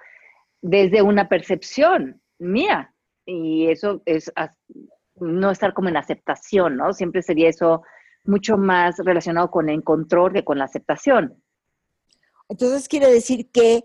desde 0.61 1.03
una 1.03 1.29
percepción 1.29 2.21
mía. 2.39 2.93
Y 3.25 3.69
eso 3.69 4.03
es 4.05 4.33
no 5.21 5.51
estar 5.51 5.73
como 5.75 5.89
en 5.89 5.97
aceptación, 5.97 6.77
¿no? 6.77 6.93
Siempre 6.93 7.23
sería 7.23 7.49
eso 7.49 7.83
mucho 8.25 8.57
más 8.57 8.97
relacionado 8.99 9.51
con 9.51 9.69
el 9.69 9.83
control 9.85 10.33
que 10.33 10.45
con 10.45 10.59
la 10.59 10.65
aceptación. 10.65 11.43
Entonces 12.49 12.89
quiere 12.89 13.11
decir 13.11 13.51
que 13.51 13.85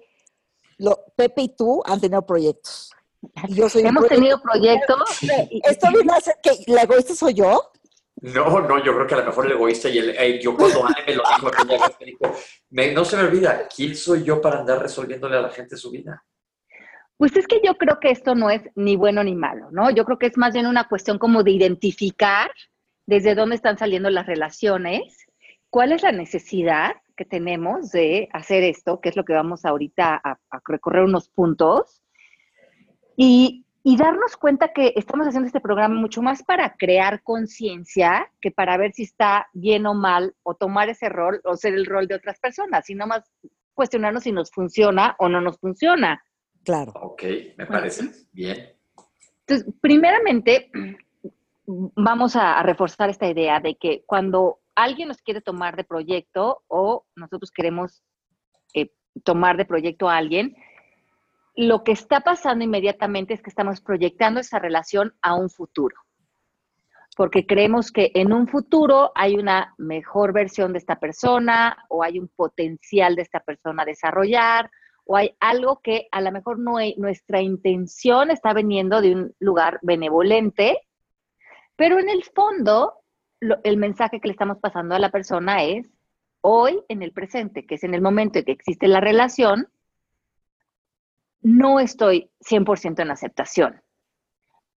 lo, 0.78 0.98
Pepe 1.16 1.44
y 1.44 1.56
tú 1.56 1.82
han 1.86 2.00
tenido 2.02 2.26
proyectos. 2.26 2.92
Yo 3.50 3.70
soy 3.70 3.84
Hemos 3.84 4.06
proyecto. 4.06 4.16
tenido 4.16 4.42
proyectos. 4.42 5.20
Esto 5.64 5.88
viene 5.94 6.14
a 6.14 6.20
ser 6.22 6.36
que 6.42 6.52
la 6.72 6.84
egoísta 6.84 7.14
soy 7.14 7.36
yo. 7.36 7.72
No, 8.22 8.62
no, 8.62 8.84
yo 8.84 8.94
creo 8.94 9.08
que 9.08 9.14
a 9.16 9.20
lo 9.20 9.26
mejor 9.26 9.46
el 9.46 9.52
egoísta 9.54 9.90
y 9.90 9.98
el, 10.00 10.10
eh, 10.12 10.40
yo 10.42 10.56
cuando 10.56 10.86
Ale 10.86 11.04
me 11.08 11.16
lo 11.16 11.24
dijo 11.36 11.48
aquella 11.48 11.88
vez, 11.88 11.98
me 12.00 12.06
dijo, 12.06 12.36
me- 12.70 12.94
no 12.94 13.06
se 13.06 13.18
me 13.18 13.24
olvida, 13.24 13.68
¿quién 13.74 13.96
soy 13.96 14.24
yo 14.24 14.40
para 14.42 14.60
andar 14.60 14.80
resolviéndole 14.82 15.38
a 15.38 15.42
la 15.42 15.50
gente 15.50 15.76
su 15.78 15.90
vida? 15.92 16.24
Pues 17.22 17.38
es 17.38 17.46
que 17.46 17.62
yo 17.64 17.76
creo 17.76 18.00
que 18.00 18.10
esto 18.10 18.34
no 18.34 18.50
es 18.50 18.64
ni 18.74 18.96
bueno 18.96 19.24
ni 19.24 19.36
malo, 19.36 19.70
¿no? 19.70 19.92
Yo 19.92 20.06
creo 20.06 20.18
que 20.18 20.26
es 20.26 20.40
más 20.40 20.56
bien 20.56 20.66
una 20.66 20.88
cuestión 20.88 21.20
como 21.20 21.44
de 21.44 21.52
identificar 21.52 22.50
desde 23.06 23.36
dónde 23.36 23.54
están 23.54 23.78
saliendo 23.78 24.10
las 24.10 24.26
relaciones, 24.26 25.28
cuál 25.70 25.92
es 25.92 26.02
la 26.02 26.12
necesidad 26.12 26.96
que 27.16 27.24
tenemos 27.24 27.92
de 27.92 28.28
hacer 28.34 28.64
esto, 28.64 29.02
que 29.02 29.10
es 29.10 29.16
lo 29.16 29.24
que 29.24 29.34
vamos 29.34 29.66
ahorita 29.66 30.16
a, 30.16 30.32
a 30.32 30.62
recorrer 30.66 31.04
unos 31.04 31.30
puntos, 31.30 32.02
y, 33.16 33.68
y 33.84 33.98
darnos 33.98 34.36
cuenta 34.36 34.74
que 34.74 34.92
estamos 34.96 35.28
haciendo 35.28 35.46
este 35.46 35.62
programa 35.62 35.94
mucho 35.94 36.24
más 36.24 36.42
para 36.42 36.74
crear 36.76 37.22
conciencia 37.22 38.32
que 38.42 38.50
para 38.50 38.78
ver 38.78 38.94
si 38.94 39.04
está 39.04 39.46
bien 39.54 39.86
o 39.86 39.94
mal, 39.94 40.34
o 40.42 40.56
tomar 40.56 40.90
ese 40.90 41.08
rol 41.08 41.40
o 41.44 41.56
ser 41.56 41.76
el 41.76 41.86
rol 41.86 42.08
de 42.08 42.16
otras 42.16 42.40
personas, 42.40 42.84
sino 42.88 43.06
más 43.06 43.32
cuestionarnos 43.76 44.24
si 44.24 44.32
nos 44.32 44.50
funciona 44.50 45.16
o 45.20 45.30
no 45.30 45.40
nos 45.40 45.60
funciona. 45.60 46.20
Claro. 46.64 46.94
Ok, 46.96 47.24
me 47.58 47.66
parece 47.66 48.10
bien. 48.32 48.76
Entonces, 49.48 49.74
primeramente, 49.82 50.70
vamos 51.66 52.36
a, 52.36 52.62
reforzar 52.64 53.10
esta 53.10 53.28
idea 53.28 53.60
de 53.60 53.76
que 53.76 54.04
cuando 54.06 54.60
alguien 54.76 55.08
nos 55.08 55.22
quiere 55.22 55.42
tomar 55.42 55.76
de 55.76 55.84
proyecto 55.84 56.64
o 56.68 57.06
nosotros 57.16 57.52
queremos 57.52 58.04
eh, 58.74 58.92
tomar 59.24 59.58
de 59.58 59.66
proyecto 59.66 60.10
a 60.10 60.18
alguien, 60.18 60.56
lo 61.56 61.84
que 61.84 61.92
está 61.92 62.22
pasando 62.22 62.64
inmediatamente 62.64 63.34
es 63.34 63.42
que 63.42 63.50
estamos 63.50 63.82
proyectando 63.82 64.40
esa 64.40 64.60
relación 64.60 65.14
a 65.22 65.36
un 65.36 65.50
futuro. 65.50 65.96
Porque 67.18 67.46
creemos 67.46 67.92
que 67.92 68.12
en 68.16 68.32
un 68.32 68.48
futuro 68.48 69.12
hay 69.16 69.36
una 69.36 69.74
mejor 69.78 70.32
versión 70.32 70.72
de 70.72 70.80
esta 70.80 70.98
persona 70.98 71.86
o 71.90 72.04
hay 72.04 72.20
un 72.20 72.30
potencial 72.30 73.16
de 73.16 73.24
esta 73.24 73.42
persona 73.42 73.84
a 73.84 73.86
desarrollar 73.86 74.72
o 75.12 75.18
hay 75.18 75.36
algo 75.42 75.82
que 75.84 76.08
a 76.10 76.22
lo 76.22 76.32
mejor 76.32 76.58
no 76.58 76.78
nuestra 76.96 77.42
intención 77.42 78.32
está 78.32 78.54
veniendo 78.54 79.02
de 79.02 79.14
un 79.14 79.36
lugar 79.40 79.78
benevolente, 79.82 80.88
pero 81.76 82.00
en 82.00 82.08
el 82.08 82.24
fondo 82.24 82.94
el 83.42 83.76
mensaje 83.76 84.22
que 84.22 84.30
le 84.30 84.32
estamos 84.32 84.60
pasando 84.60 84.96
a 84.96 85.00
la 85.00 85.12
persona 85.12 85.66
es 85.66 85.86
hoy 86.40 86.82
en 86.88 87.02
el 87.02 87.12
presente, 87.12 87.66
que 87.66 87.76
es 87.76 87.84
en 87.84 87.94
el 87.94 88.02
momento 88.02 88.40
en 88.40 88.46
que 88.46 88.54
existe 88.54 88.88
la 88.88 89.02
relación, 89.02 89.68
no 91.42 91.82
estoy 91.82 92.32
100% 92.50 93.02
en 93.02 93.12
aceptación. 93.12 93.82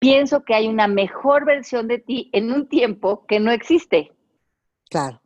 Pienso 0.01 0.43
que 0.43 0.55
hay 0.57 0.67
una 0.67 0.89
mejor 0.89 1.45
versión 1.45 1.87
de 1.87 2.01
ti 2.01 2.31
en 2.33 2.53
un 2.53 2.69
tiempo 2.69 3.25
que 3.27 3.39
no 3.39 3.53
existe. 3.53 4.11
Claro. 4.91 5.23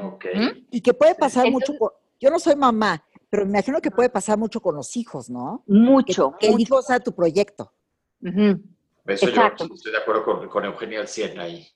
Ok. 0.00 0.26
Y 0.70 0.80
que 0.80 0.94
puede 0.94 1.16
pasar 1.16 1.50
mucho. 1.50 1.72
yo 2.20 2.30
no 2.30 2.38
soy 2.38 2.54
mamá, 2.54 3.04
pero 3.30 3.44
me 3.44 3.50
imagino 3.50 3.80
que 3.80 3.90
puede 3.90 4.08
pasar 4.08 4.38
mucho 4.38 4.60
con 4.60 4.74
los 4.74 4.96
hijos, 4.96 5.28
¿no? 5.28 5.62
Mucho. 5.66 6.34
Que, 6.38 6.48
el 6.48 6.60
hijo 6.60 6.80
sea 6.82 7.00
tu 7.00 7.12
proyecto. 7.12 7.72
Eso 8.20 9.28
yo 9.28 9.74
estoy 9.74 9.92
de 9.92 9.98
acuerdo 9.98 10.24
con, 10.24 10.48
con 10.48 10.64
Eugenio 10.64 11.00
al 11.00 11.08
100 11.08 11.38
ahí. 11.38 11.66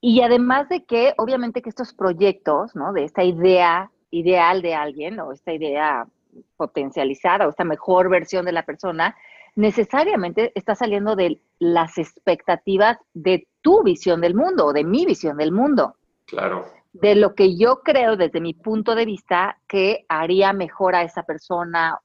Y 0.00 0.20
además 0.20 0.68
de 0.68 0.84
que, 0.84 1.14
obviamente, 1.16 1.62
que 1.62 1.70
estos 1.70 1.94
proyectos, 1.94 2.76
¿no? 2.76 2.92
De 2.92 3.04
esta 3.04 3.24
idea 3.24 3.90
ideal 4.10 4.62
de 4.62 4.74
alguien 4.74 5.18
o 5.18 5.32
esta 5.32 5.52
idea 5.52 6.06
potencializada 6.56 7.46
o 7.46 7.50
esta 7.50 7.64
mejor 7.64 8.08
versión 8.08 8.44
de 8.44 8.52
la 8.52 8.64
persona, 8.64 9.16
necesariamente 9.56 10.52
está 10.54 10.74
saliendo 10.74 11.16
de 11.16 11.40
las 11.58 11.98
expectativas 11.98 12.98
de 13.12 13.48
tu 13.60 13.82
visión 13.82 14.20
del 14.20 14.34
mundo 14.34 14.66
o 14.66 14.72
de 14.72 14.84
mi 14.84 15.06
visión 15.06 15.36
del 15.36 15.52
mundo. 15.52 15.96
Claro. 16.26 16.66
De 16.94 17.14
lo 17.16 17.34
que 17.34 17.56
yo 17.56 17.80
creo 17.82 18.16
desde 18.16 18.40
mi 18.40 18.54
punto 18.54 18.94
de 18.94 19.04
vista 19.04 19.58
que 19.68 20.06
haría 20.08 20.52
mejor 20.52 20.94
a 20.94 21.02
esa 21.02 21.24
persona. 21.24 21.98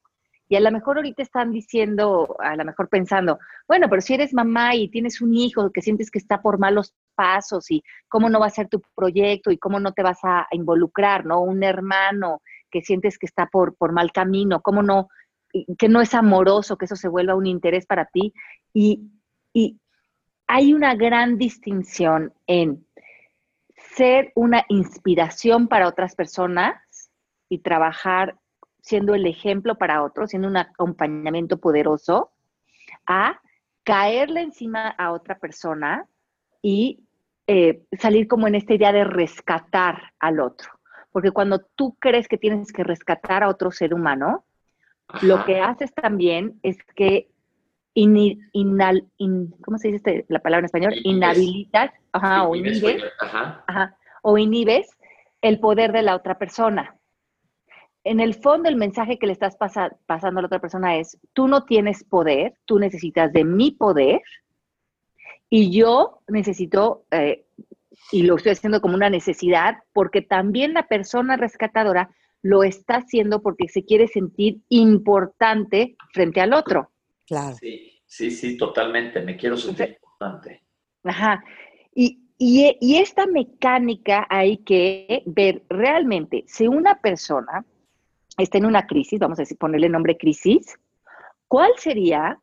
Y 0.48 0.56
a 0.56 0.60
lo 0.60 0.72
mejor 0.72 0.98
ahorita 0.98 1.22
están 1.22 1.52
diciendo, 1.52 2.36
a 2.40 2.56
lo 2.56 2.66
mejor 2.66 2.90
pensando, 2.90 3.38
bueno, 3.68 3.88
pero 3.88 4.02
si 4.02 4.16
eres 4.16 4.34
mamá 4.34 4.74
y 4.74 4.90
tienes 4.90 5.22
un 5.22 5.36
hijo 5.36 5.72
que 5.72 5.84
sientes 5.84 6.10
que 6.10 6.18
está 6.18 6.42
por 6.42 6.58
malos 6.58 6.96
pasos 7.14 7.70
y 7.70 7.84
cómo 8.08 8.30
no 8.30 8.40
va 8.40 8.48
a 8.48 8.50
ser 8.50 8.68
tu 8.68 8.82
proyecto 8.96 9.52
y 9.52 9.60
cómo 9.60 9.80
no 9.80 9.94
te 9.94 10.02
vas 10.02 10.20
a 10.24 10.48
involucrar, 10.52 11.24
¿no? 11.24 11.42
Un 11.42 11.64
hermano 11.64 12.42
que 12.72 12.82
sientes 12.82 13.20
que 13.20 13.28
está 13.28 13.46
por, 13.46 13.76
por 13.76 13.92
mal 13.92 14.12
camino, 14.12 14.62
cómo 14.62 14.82
no, 14.82 15.10
que 15.78 15.88
no 15.88 16.02
es 16.02 16.16
amoroso, 16.16 16.78
que 16.78 16.86
eso 16.86 16.96
se 16.96 17.10
vuelva 17.10 17.36
un 17.36 17.46
interés 17.46 17.86
para 17.86 18.06
ti. 18.06 18.34
Y, 18.74 19.12
y 19.54 19.80
hay 20.48 20.74
una 20.74 20.96
gran 20.96 21.38
distinción 21.38 22.34
en 22.48 22.84
ser 24.00 24.32
una 24.34 24.64
inspiración 24.70 25.68
para 25.68 25.90
otras 25.90 26.16
personas 26.16 26.78
y 27.50 27.58
trabajar 27.58 28.38
siendo 28.82 29.14
el 29.14 29.26
ejemplo 29.26 29.78
para 29.78 30.04
otros, 30.04 30.30
siendo 30.30 30.48
un 30.48 30.56
acompañamiento 30.56 31.58
poderoso, 31.58 32.32
a 33.06 33.42
caerle 33.84 34.40
encima 34.40 34.88
a 34.88 35.12
otra 35.12 35.38
persona 35.38 36.08
y 36.62 37.04
eh, 37.46 37.84
salir 38.00 38.30
como 38.30 38.48
en 38.48 38.56
esta 38.56 38.74
idea 38.74 38.94
de 38.94 39.04
rescatar 39.04 40.14
al 40.20 40.40
otro. 40.40 40.70
Porque 41.12 41.32
cuando 41.32 41.60
tú 41.60 41.98
crees 42.00 42.30
que 42.30 42.38
tienes 42.38 42.72
que 42.72 42.86
rescatar 42.86 43.44
a 43.44 43.50
otro 43.50 43.70
ser 43.70 43.94
humano, 43.94 44.46
lo 45.24 45.44
que 45.44 45.60
haces 45.60 45.94
también 45.94 46.58
es 46.64 46.78
que 46.96 47.28
¿cómo 49.64 49.78
se 49.78 49.90
dice 49.90 49.98
este, 49.98 50.26
la 50.30 50.40
palabra 50.40 50.60
en 50.60 50.66
español? 50.66 50.94
Inhabilitas 51.04 51.92
o, 52.14 52.56
inhibes, 52.56 53.04
o 54.22 54.38
inhibes 54.38 54.88
el 55.42 55.60
poder 55.60 55.92
de 55.92 56.04
la 56.04 56.16
otra 56.16 56.38
persona. 56.38 56.96
En 58.04 58.20
el 58.20 58.34
fondo, 58.34 58.70
el 58.70 58.76
mensaje 58.76 59.20
que 59.20 59.28
le 59.28 59.34
estás 59.34 59.58
pasando 59.58 60.40
a 60.40 60.42
la 60.42 60.46
otra 60.48 60.60
persona 60.60 60.98
es, 60.98 61.18
tú 61.34 61.48
no 61.48 61.66
tienes 61.66 62.04
poder, 62.04 62.54
tú 62.66 62.80
necesitas 62.80 63.32
de 63.34 63.44
mi 63.44 63.72
poder 63.72 64.22
y 65.50 65.72
yo 65.72 66.22
necesito 66.28 67.04
eh, 67.12 67.46
y 68.12 68.24
lo 68.24 68.36
estoy 68.36 68.54
haciendo 68.54 68.82
como 68.82 68.96
una 68.96 69.10
necesidad, 69.10 69.80
porque 69.94 70.22
también 70.22 70.74
la 70.74 70.88
persona 70.88 71.38
rescatadora 71.38 72.10
lo 72.42 72.64
está 72.64 72.98
haciendo 72.98 73.42
porque 73.42 73.68
se 73.68 73.84
quiere 73.84 74.08
sentir 74.08 74.62
importante 74.70 75.98
frente 76.14 76.42
al 76.42 76.54
otro. 76.54 76.92
Claro. 77.30 77.56
Sí, 77.56 78.02
sí, 78.06 78.32
sí, 78.32 78.58
totalmente. 78.58 79.22
Me 79.22 79.38
quiero 79.38 79.56
sentir 79.56 79.92
importante. 79.92 80.64
Ajá. 81.06 81.42
Y, 81.96 82.28
y, 82.38 82.98
esta 82.98 83.26
mecánica 83.26 84.28
hay 84.30 84.58
que 84.58 85.24
ver 85.26 85.64
realmente 85.70 86.44
si 86.48 86.68
una 86.68 87.00
persona 87.00 87.64
está 88.38 88.58
en 88.58 88.66
una 88.66 88.86
crisis, 88.86 89.20
vamos 89.20 89.40
a 89.40 89.44
decir, 89.44 89.58
ponerle 89.58 89.88
nombre 89.88 90.18
crisis, 90.18 90.78
¿cuál 91.48 91.72
sería 91.78 92.40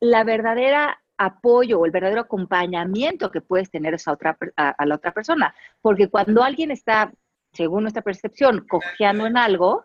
la 0.00 0.24
verdadera 0.24 0.98
apoyo 1.18 1.80
o 1.80 1.84
el 1.84 1.90
verdadero 1.90 2.22
acompañamiento 2.22 3.30
que 3.30 3.40
puedes 3.40 3.70
tener 3.70 3.94
esa 3.94 4.12
otra, 4.12 4.38
a, 4.56 4.86
la 4.86 4.94
otra 4.94 5.12
persona. 5.12 5.54
Porque 5.82 6.08
cuando 6.08 6.42
alguien 6.42 6.70
está, 6.70 7.12
según 7.52 7.82
nuestra 7.82 8.02
percepción, 8.02 8.66
cojeando 8.68 9.26
en 9.26 9.36
algo, 9.36 9.84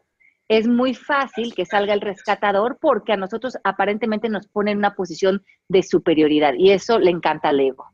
es 0.57 0.67
muy 0.67 0.93
fácil 0.93 1.53
que 1.55 1.65
salga 1.65 1.93
el 1.93 2.01
rescatador 2.01 2.77
porque 2.79 3.13
a 3.13 3.17
nosotros 3.17 3.57
aparentemente 3.63 4.29
nos 4.29 4.47
pone 4.47 4.71
en 4.71 4.77
una 4.77 4.95
posición 4.95 5.43
de 5.69 5.83
superioridad 5.83 6.53
y 6.57 6.71
eso 6.71 6.99
le 6.99 7.11
encanta 7.11 7.49
al 7.49 7.59
ego. 7.59 7.85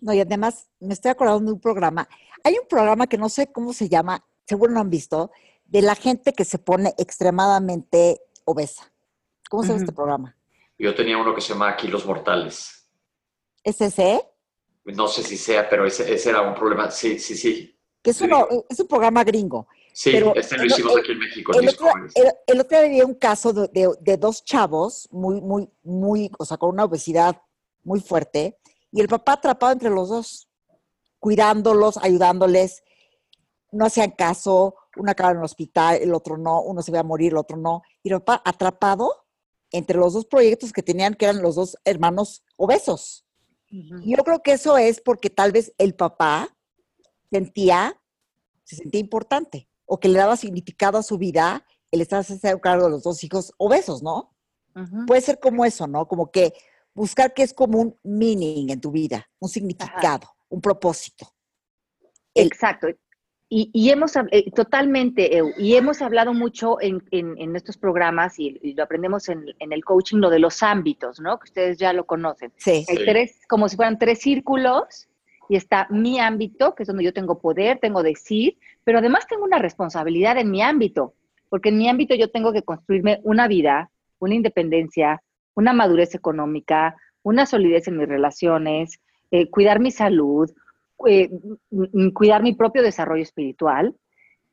No, 0.00 0.12
y 0.14 0.20
además 0.20 0.68
me 0.80 0.94
estoy 0.94 1.10
acordando 1.10 1.46
de 1.46 1.52
un 1.52 1.60
programa. 1.60 2.08
Hay 2.42 2.54
un 2.54 2.66
programa 2.68 3.06
que 3.06 3.18
no 3.18 3.28
sé 3.28 3.52
cómo 3.52 3.72
se 3.72 3.88
llama, 3.88 4.24
seguro 4.46 4.72
no 4.72 4.80
han 4.80 4.90
visto, 4.90 5.30
de 5.64 5.82
la 5.82 5.94
gente 5.94 6.32
que 6.32 6.44
se 6.44 6.58
pone 6.58 6.94
extremadamente 6.98 8.20
obesa. 8.44 8.92
¿Cómo 9.48 9.62
se 9.62 9.68
llama 9.68 9.80
este 9.80 9.92
programa? 9.92 10.36
Yo 10.78 10.94
tenía 10.94 11.18
uno 11.18 11.34
que 11.34 11.40
se 11.40 11.52
llama 11.52 11.76
Kilos 11.76 12.06
Mortales. 12.06 12.88
¿Es 13.62 13.80
ese? 13.80 14.22
No 14.86 15.06
sé 15.06 15.22
si 15.22 15.36
sea, 15.36 15.68
pero 15.68 15.84
ese, 15.84 16.28
era 16.28 16.40
un 16.40 16.54
problema. 16.54 16.90
Sí, 16.90 17.18
sí, 17.18 17.36
sí. 17.36 17.78
Que 18.02 18.10
es, 18.10 18.22
es 18.70 18.80
un 18.80 18.88
programa 18.88 19.22
gringo. 19.22 19.68
Sí, 19.92 20.16
este 20.36 20.56
lo 20.56 20.64
hicimos 20.64 20.96
aquí 20.98 21.12
en 21.12 21.18
México. 21.18 21.52
El, 21.58 21.68
otro, 21.68 21.88
el, 22.46 22.60
otro, 22.60 22.78
día 22.78 22.86
había 22.86 23.06
un 23.06 23.14
caso 23.14 23.52
de, 23.52 24.16
dos 24.18 24.44
chavos 24.44 25.08
muy, 25.10 25.40
muy, 25.40 25.68
muy, 25.82 26.30
o 26.38 26.44
sea, 26.44 26.56
con 26.56 26.70
una 26.70 26.84
obesidad 26.84 27.40
muy 27.82 28.00
fuerte, 28.00 28.58
y 28.92 29.00
el 29.00 29.08
papá 29.08 29.34
atrapado 29.34 29.72
entre 29.72 29.90
los 29.90 30.08
dos, 30.08 30.48
cuidándolos, 31.18 31.96
ayudándoles, 31.98 32.82
no 33.72 33.86
hacían 33.86 34.10
caso, 34.10 34.74
uno 34.96 35.10
acaba 35.10 35.32
en 35.32 35.38
el 35.38 35.44
hospital, 35.44 35.98
el 36.00 36.14
otro 36.14 36.36
no, 36.36 36.62
uno 36.62 36.82
se 36.82 36.90
iba 36.90 37.00
a 37.00 37.04
morir, 37.04 37.32
el 37.32 37.38
otro 37.38 37.56
no, 37.56 37.82
y 38.02 38.12
el 38.12 38.20
papá 38.20 38.42
atrapado 38.44 39.26
entre 39.70 39.96
los 39.96 40.14
dos 40.14 40.26
proyectos 40.26 40.72
que 40.72 40.82
tenían, 40.82 41.14
que 41.14 41.26
eran 41.26 41.42
los 41.42 41.54
dos 41.54 41.76
hermanos 41.84 42.42
obesos. 42.56 43.24
Yo 43.68 44.16
creo 44.24 44.42
que 44.42 44.52
eso 44.52 44.76
es 44.78 45.00
porque 45.00 45.30
tal 45.30 45.52
vez 45.52 45.72
el 45.78 45.94
papá 45.94 46.56
sentía, 47.30 48.00
se 48.64 48.74
sentía 48.74 49.00
importante 49.00 49.68
o 49.92 49.98
que 49.98 50.08
le 50.08 50.20
daba 50.20 50.36
significado 50.36 50.98
a 50.98 51.02
su 51.02 51.18
vida 51.18 51.66
el 51.90 52.00
estar 52.00 52.24
a 52.24 52.58
cargo 52.60 52.84
de 52.84 52.90
los 52.90 53.02
dos 53.02 53.24
hijos 53.24 53.52
obesos, 53.56 54.04
¿no? 54.04 54.32
Puede 55.08 55.20
ser 55.20 55.40
como 55.40 55.64
eso, 55.64 55.88
¿no? 55.88 56.06
Como 56.06 56.30
que 56.30 56.54
buscar 56.94 57.34
que 57.34 57.42
es 57.42 57.52
como 57.52 57.80
un 57.80 57.98
meaning 58.04 58.70
en 58.70 58.80
tu 58.80 58.92
vida, 58.92 59.28
un 59.40 59.48
significado, 59.48 60.28
un 60.48 60.60
propósito. 60.60 61.26
Exacto. 62.36 62.86
Y, 63.48 63.90
hemos, 63.90 64.14
eh, 64.14 64.48
totalmente, 64.52 65.28
y 65.58 65.74
hemos 65.74 66.02
hablado 66.02 66.32
mucho 66.34 66.80
en, 66.80 67.02
en, 67.10 67.56
estos 67.56 67.76
programas 67.76 68.38
y, 68.38 68.60
lo 68.76 68.84
aprendemos 68.84 69.28
en, 69.28 69.44
el 69.58 69.84
coaching, 69.84 70.18
lo 70.18 70.30
de 70.30 70.38
los 70.38 70.62
ámbitos, 70.62 71.18
¿no? 71.18 71.40
Que 71.40 71.48
ustedes 71.48 71.78
ya 71.78 71.92
lo 71.92 72.06
conocen. 72.06 72.52
Sí. 72.58 72.86
Hay 72.88 73.04
tres, 73.04 73.40
como 73.48 73.68
si 73.68 73.74
fueran 73.74 73.98
tres 73.98 74.20
círculos 74.20 75.09
y 75.50 75.56
está 75.56 75.88
mi 75.90 76.20
ámbito, 76.20 76.76
que 76.76 76.84
es 76.84 76.86
donde 76.86 77.02
yo 77.02 77.12
tengo 77.12 77.40
poder, 77.40 77.80
tengo 77.80 78.04
decir, 78.04 78.56
pero 78.84 78.98
además 78.98 79.26
tengo 79.26 79.42
una 79.42 79.58
responsabilidad 79.58 80.38
en 80.38 80.48
mi 80.48 80.62
ámbito, 80.62 81.14
porque 81.48 81.70
en 81.70 81.78
mi 81.78 81.88
ámbito 81.88 82.14
yo 82.14 82.30
tengo 82.30 82.52
que 82.52 82.62
construirme 82.62 83.18
una 83.24 83.48
vida, 83.48 83.90
una 84.20 84.36
independencia, 84.36 85.24
una 85.56 85.72
madurez 85.72 86.14
económica, 86.14 86.94
una 87.24 87.46
solidez 87.46 87.88
en 87.88 87.96
mis 87.96 88.06
relaciones, 88.06 89.00
eh, 89.32 89.50
cuidar 89.50 89.80
mi 89.80 89.90
salud, 89.90 90.48
eh, 91.08 91.28
cuidar 92.14 92.44
mi 92.44 92.54
propio 92.54 92.84
desarrollo 92.84 93.24
espiritual. 93.24 93.96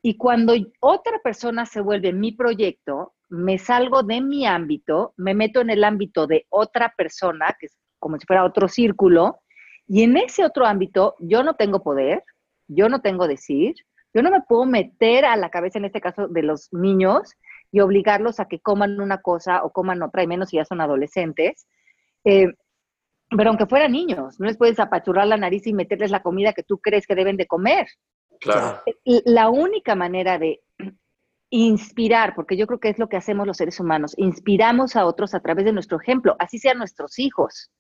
Y 0.02 0.18
cuando 0.18 0.56
otra 0.80 1.20
persona 1.24 1.68
se 1.68 1.80
vuelve 1.80 2.12
mi 2.12 2.32
proyecto, 2.32 3.14
me 3.30 3.60
salgo 3.60 4.02
de 4.02 4.20
mi 4.20 4.48
ámbito, 4.48 5.14
me 5.16 5.36
meto 5.36 5.62
en 5.62 5.70
el 5.70 5.84
ámbito 5.84 6.26
de 6.26 6.48
otra 6.50 6.92
persona, 6.98 7.56
que 7.60 7.68
es 7.68 7.78
como 8.00 8.18
si 8.18 8.26
fuera 8.26 8.44
otro 8.44 8.68
círculo, 8.68 9.42
y 9.88 10.04
en 10.04 10.18
ese 10.18 10.46
otro 10.46 10.66
ámbito 10.66 11.16
yo 11.20 11.44
no 11.44 11.56
tengo 11.56 11.82
poder, 11.82 12.24
yo 12.68 12.90
no 12.90 13.02
tengo 13.02 13.28
decir, 13.28 13.76
yo 14.14 14.22
no 14.22 14.32
me 14.32 14.42
puedo 14.42 14.66
meter 14.66 15.26
a 15.26 15.36
la 15.36 15.50
cabeza, 15.50 15.80
en 15.80 15.86
este 15.86 16.02
caso, 16.02 16.28
de 16.28 16.44
los 16.44 16.72
niños 16.74 17.34
y 17.72 17.80
obligarlos 17.82 18.40
a 18.40 18.46
que 18.46 18.60
coman 18.60 19.00
una 19.00 19.22
cosa 19.22 19.64
o 19.64 19.72
coman 19.72 20.02
otra, 20.02 20.24
y 20.24 20.28
menos 20.28 20.50
si 20.50 20.58
ya 20.58 20.66
son 20.66 20.82
adolescentes. 20.82 21.68
Eh, 22.24 22.48
pero 23.30 23.50
aunque 23.50 23.66
fueran 23.66 23.92
niños, 23.92 24.40
no 24.40 24.48
les 24.48 24.58
puedes 24.58 24.80
apachurrar 24.80 25.28
la 25.28 25.38
nariz 25.38 25.68
y 25.68 25.74
meterles 25.74 26.12
la 26.12 26.24
comida 26.24 26.54
que 26.54 26.64
tú 26.64 26.80
crees 26.80 27.06
que 27.06 27.16
deben 27.16 27.38
de 27.38 27.46
comer. 27.46 27.88
Claro. 28.40 28.82
La 29.26 29.50
única 29.50 29.96
manera 29.96 30.38
de 30.38 30.62
inspirar, 31.50 32.36
porque 32.36 32.58
yo 32.58 32.68
creo 32.68 32.80
que 32.80 32.90
es 32.90 33.00
lo 33.00 33.10
que 33.10 33.18
hacemos 33.18 33.48
los 33.48 33.58
seres 33.58 33.80
humanos, 33.80 34.14
inspiramos 34.18 34.96
a 34.96 35.06
otros 35.06 35.34
a 35.34 35.40
través 35.40 35.66
de 35.66 35.74
nuestro 35.74 36.00
ejemplo, 36.00 36.36
así 36.40 36.58
sean 36.58 36.78
nuestros 36.78 37.20
hijos. 37.20 37.72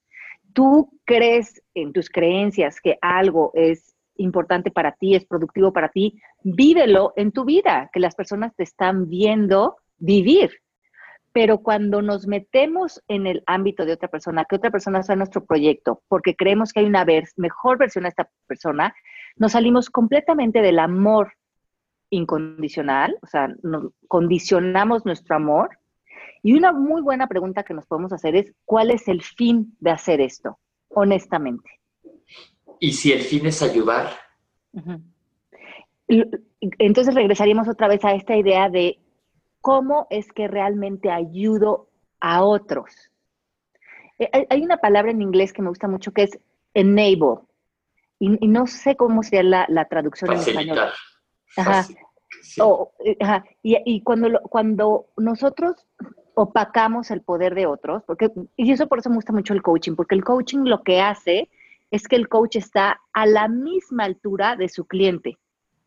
Tú 0.53 0.89
crees 1.05 1.61
en 1.73 1.93
tus 1.93 2.09
creencias 2.09 2.81
que 2.81 2.97
algo 3.01 3.51
es 3.53 3.95
importante 4.17 4.71
para 4.71 4.93
ti, 4.93 5.15
es 5.15 5.25
productivo 5.25 5.71
para 5.71 5.89
ti, 5.89 6.19
vívelo 6.43 7.13
en 7.15 7.31
tu 7.31 7.45
vida, 7.45 7.89
que 7.93 7.99
las 7.99 8.15
personas 8.15 8.55
te 8.55 8.63
están 8.63 9.07
viendo 9.09 9.77
vivir. 9.97 10.51
Pero 11.31 11.59
cuando 11.59 12.01
nos 12.01 12.25
metemos 12.25 13.03
en 13.07 13.27
el 13.27 13.43
ámbito 13.45 13.85
de 13.85 13.93
otra 13.93 14.07
persona, 14.07 14.45
que 14.45 14.55
otra 14.55 14.71
persona 14.71 15.03
sea 15.03 15.15
nuestro 15.15 15.45
proyecto, 15.45 16.01
porque 16.07 16.35
creemos 16.35 16.73
que 16.73 16.79
hay 16.79 16.87
una 16.87 17.05
mejor 17.35 17.77
versión 17.77 18.03
de 18.03 18.09
esta 18.09 18.29
persona, 18.47 18.95
nos 19.35 19.51
salimos 19.51 19.89
completamente 19.89 20.61
del 20.61 20.79
amor 20.79 21.33
incondicional, 22.09 23.17
o 23.21 23.27
sea, 23.27 23.49
nos 23.61 23.91
condicionamos 24.07 25.05
nuestro 25.05 25.35
amor. 25.35 25.77
Y 26.43 26.53
una 26.53 26.71
muy 26.71 27.01
buena 27.01 27.27
pregunta 27.27 27.63
que 27.63 27.73
nos 27.73 27.85
podemos 27.85 28.13
hacer 28.13 28.35
es, 28.35 28.53
¿cuál 28.65 28.91
es 28.91 29.07
el 29.07 29.21
fin 29.21 29.75
de 29.79 29.91
hacer 29.91 30.21
esto? 30.21 30.59
Honestamente. 30.89 31.69
¿Y 32.79 32.93
si 32.93 33.11
el 33.11 33.21
fin 33.21 33.45
es 33.45 33.61
ayudar? 33.61 34.11
Entonces 36.59 37.13
regresaríamos 37.13 37.67
otra 37.67 37.87
vez 37.87 38.03
a 38.05 38.13
esta 38.13 38.35
idea 38.35 38.69
de 38.69 38.99
cómo 39.61 40.07
es 40.09 40.31
que 40.31 40.47
realmente 40.47 41.11
ayudo 41.11 41.89
a 42.19 42.43
otros. 42.43 43.11
Eh, 44.19 44.47
hay 44.49 44.61
una 44.61 44.77
palabra 44.77 45.11
en 45.11 45.21
inglés 45.21 45.53
que 45.53 45.61
me 45.61 45.69
gusta 45.69 45.87
mucho 45.87 46.11
que 46.11 46.23
es 46.23 46.39
enable. 46.73 47.41
Y, 48.19 48.47
no 48.47 48.65
sé 48.65 48.95
cómo 48.95 49.21
sería 49.21 49.67
la, 49.67 49.85
traducción 49.85 50.33
en 50.33 50.39
español. 50.39 50.79
Ajá. 51.55 51.85
Eh, 53.05 53.17
ajá. 53.19 53.45
Y, 53.61 53.77
y, 53.85 54.01
cuando, 54.01 54.41
cuando 54.41 55.07
nosotros 55.17 55.85
opacamos 56.39 57.09
el 57.09 57.21
poder 57.21 57.55
de 57.55 57.65
otros, 57.65 58.03
porque, 58.05 58.31
y 58.55 58.71
eso 58.71 58.85
por 58.87 58.99
eso 58.99 59.09
me 59.09 59.15
gusta 59.15 59.33
mucho 59.33 59.55
el 59.55 59.63
coaching, 59.63 59.95
porque 59.95 60.13
el 60.13 60.23
coaching 60.23 60.65
lo 60.65 60.83
que 60.83 61.01
hace 61.01 61.49
es 61.89 62.07
que 62.07 62.15
el 62.15 62.29
coach 62.29 62.57
está 62.57 63.01
a 63.11 63.25
la 63.25 63.47
misma 63.47 64.03
altura 64.03 64.55
de 64.55 64.69
su 64.69 64.85
cliente. 64.85 65.39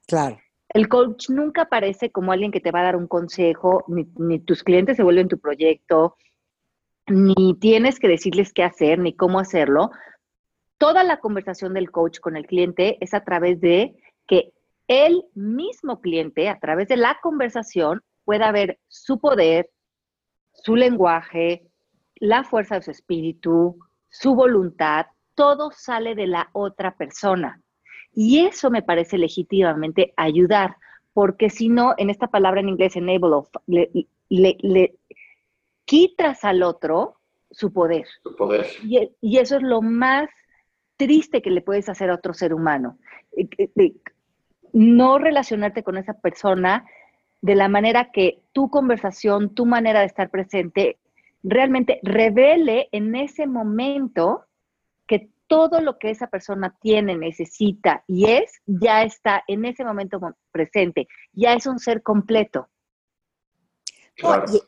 Claro. 0.09 0.41
El 0.71 0.89
coach 0.89 1.31
nunca 1.31 1.63
aparece 1.63 2.11
como 2.11 2.33
alguien 2.33 2.51
que 2.51 2.59
te 2.59 2.73
va 2.73 2.81
a 2.81 2.85
dar 2.85 2.97
un 2.97 3.07
consejo, 3.07 3.85
ni, 3.87 4.41
tus 4.41 4.65
clientes 4.65 4.97
se 4.97 5.05
vuelven 5.05 5.29
tu 5.29 5.39
proyecto, 5.39 6.17
ni 7.07 7.55
tienes 7.61 8.01
que 8.01 8.09
decirles 8.09 8.53
qué 8.53 8.65
hacer, 8.65 8.99
ni 8.99 9.15
cómo 9.15 9.39
hacerlo. 9.39 9.93
Toda 10.79 11.05
la 11.05 11.21
conversación 11.21 11.75
del 11.75 11.93
coach 11.93 12.19
con 12.19 12.37
el 12.37 12.47
cliente 12.47 12.99
es 13.01 13.15
a 13.15 13.23
través 13.23 13.61
de 13.61 13.95
que 14.27 14.53
el 14.89 15.23
mismo 15.35 16.01
cliente, 16.01 16.49
a 16.49 16.59
través 16.59 16.89
de 16.89 16.97
la 16.97 17.19
conversación, 17.23 18.03
pueda 18.25 18.51
ver 18.51 18.81
su 18.89 19.21
poder, 19.21 19.71
su 20.63 20.77
lenguaje, 20.77 21.67
la 22.17 22.45
fuerza 22.45 22.77
de 22.77 22.83
su 22.83 22.91
espíritu, 22.91 23.79
su 24.09 24.35
voluntad, 24.35 25.07
todo 25.35 25.71
sale 25.71 26.15
de 26.15 26.27
la 26.27 26.51
otra 26.53 26.97
persona. 26.97 27.61
Y 28.13 28.45
eso 28.45 28.71
me 28.71 28.83
parece 28.83 29.19
legítimamente 29.19 30.13
ayudar, 30.17 30.77
porque 31.13 31.49
si 31.49 31.69
no, 31.69 31.95
en 31.97 32.11
esta 32.11 32.27
palabra 32.27 32.61
en 32.61 32.69
inglés, 32.69 32.97
enable, 32.97 33.43
le, 34.29 34.99
quitas 35.85 36.45
al 36.45 36.63
otro 36.63 37.17
su 37.51 37.73
poder. 37.73 38.07
Su 38.23 38.37
poder. 38.37 38.67
Y, 38.83 39.39
eso 39.39 39.57
es 39.57 39.63
lo 39.63 39.81
más 39.81 40.29
triste 40.97 41.41
que 41.41 41.51
le 41.51 41.63
puedes 41.63 41.89
hacer 41.89 42.11
a 42.11 42.15
otro 42.15 42.35
ser 42.35 42.53
humano. 42.53 42.99
Eh, 43.37 43.49
eh, 43.77 43.95
no 44.73 45.19
relacionarte 45.19 45.83
con 45.83 45.97
esa 45.97 46.15
persona 46.15 46.85
de 47.43 47.55
la 47.55 47.69
manera 47.69 48.11
que 48.13 48.43
tu 48.53 48.71
conversación, 48.71 49.55
tu 49.55 49.67
manera 49.67 50.01
de 50.01 50.07
estar 50.07 50.31
presente, 50.31 50.99
realmente 51.43 52.01
revele 52.03 52.89
en 52.93 53.15
ese 53.15 53.47
momento 53.47 54.45
que 55.07 55.31
todo 55.47 55.81
lo 55.81 55.99
que 55.99 56.11
esa 56.11 56.29
persona 56.29 56.77
tiene, 56.81 57.17
necesita 57.17 58.05
y 58.07 58.31
es, 58.31 58.61
ya 58.67 59.03
está 59.03 59.43
en 59.49 59.65
ese 59.65 59.85
momento 59.85 60.21
presente, 60.53 61.09
ya 61.33 61.55
es 61.55 61.67
un 61.67 61.79
ser 61.79 62.03
completo. 62.03 62.69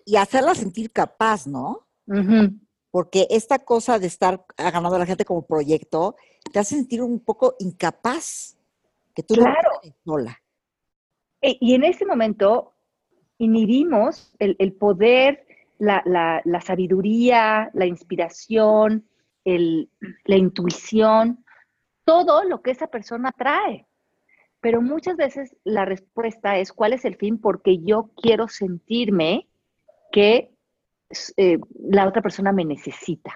y, 0.07 0.17
hacerla 0.17 0.55
sentir 0.55 0.91
capaz, 0.91 1.47
¿no? 1.47 1.87
Porque 2.91 3.27
esta 3.31 3.59
cosa 3.59 3.99
de 3.99 4.07
estar 4.07 4.45
ganando 4.57 4.97
a 4.97 4.99
la 4.99 5.07
gente 5.07 5.25
como 5.25 5.47
proyecto 5.47 6.17
te 6.53 6.59
hace 6.59 6.75
sentir 6.75 7.03
un 7.03 7.21
poco 7.21 7.55
incapaz, 7.59 8.57
que 9.15 9.23
tú 9.23 9.35
claro. 9.35 9.71
no 9.83 9.95
sola. 10.05 10.43
E, 11.43 11.59
y 11.61 11.75
en 11.75 11.85
ese 11.85 12.07
momento 12.07 12.73
inhibimos 13.39 14.33
el, 14.39 14.73
poder, 14.73 15.45
la, 15.79 16.03
la 16.45 16.61
sabiduría, 16.61 17.71
la 17.75 17.87
inspiración, 17.87 19.05
la 19.45 20.37
intuición, 20.37 21.45
todo 22.05 22.45
lo 22.45 22.63
que 22.63 22.71
esa 22.71 22.87
persona 22.87 23.33
trae. 23.33 23.87
Pero 24.61 24.81
muchas 24.81 25.17
veces 25.17 25.57
la 25.65 25.85
respuesta 25.85 26.59
es 26.59 26.73
cuál 26.73 26.93
es 26.93 27.05
el 27.05 27.17
fin 27.17 27.39
porque 27.39 27.79
yo 27.83 28.11
quiero 28.17 28.47
sentirme 28.47 29.49
que 30.13 30.53
eh, 31.37 31.59
la 31.81 32.07
otra 32.07 32.23
persona 32.23 32.53
me 32.53 32.65
necesita. 32.65 33.33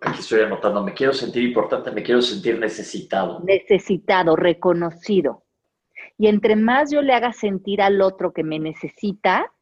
Aquí 0.00 0.20
estoy 0.20 0.40
anotando, 0.40 0.82
me 0.82 0.92
quiero 0.92 1.12
sentir 1.12 1.44
importante, 1.44 1.90
me 1.92 2.02
quiero 2.02 2.20
sentir 2.20 2.58
necesitado. 2.58 3.40
Necesitado, 3.44 4.34
reconocido. 4.34 5.43
Y 6.16 6.28
entre 6.28 6.56
más 6.56 6.90
yo 6.90 7.02
le 7.02 7.12
haga 7.12 7.32
sentir 7.32 7.82
al 7.82 8.00
otro 8.00 8.32
que 8.32 8.44
me 8.44 8.58
necesita, 8.58 9.52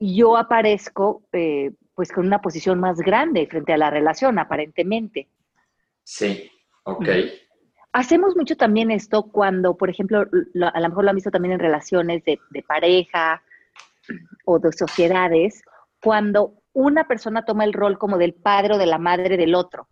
yo 0.00 0.36
aparezco 0.36 1.22
eh, 1.32 1.72
pues 1.94 2.10
con 2.10 2.26
una 2.26 2.40
posición 2.40 2.80
más 2.80 2.98
grande 2.98 3.46
frente 3.46 3.72
a 3.72 3.78
la 3.78 3.90
relación, 3.90 4.38
aparentemente. 4.38 5.28
Sí, 6.02 6.50
ok. 6.84 7.08
Hacemos 7.92 8.36
mucho 8.36 8.56
también 8.56 8.90
esto 8.90 9.24
cuando, 9.24 9.76
por 9.76 9.90
ejemplo, 9.90 10.20
a 10.20 10.80
lo 10.80 10.88
mejor 10.88 11.04
lo 11.04 11.10
han 11.10 11.16
visto 11.16 11.30
también 11.30 11.52
en 11.52 11.60
relaciones 11.60 12.24
de, 12.24 12.38
pareja 12.66 13.42
o 14.44 14.58
de 14.58 14.72
sociedades, 14.72 15.62
cuando 16.00 16.54
una 16.72 17.08
persona 17.08 17.44
toma 17.44 17.64
el 17.64 17.72
rol 17.72 17.98
como 17.98 18.16
del 18.16 18.32
padre 18.32 18.74
o 18.74 18.78
de 18.78 18.86
la 18.86 18.98
madre 18.98 19.36
del 19.36 19.54
otro. 19.54 19.88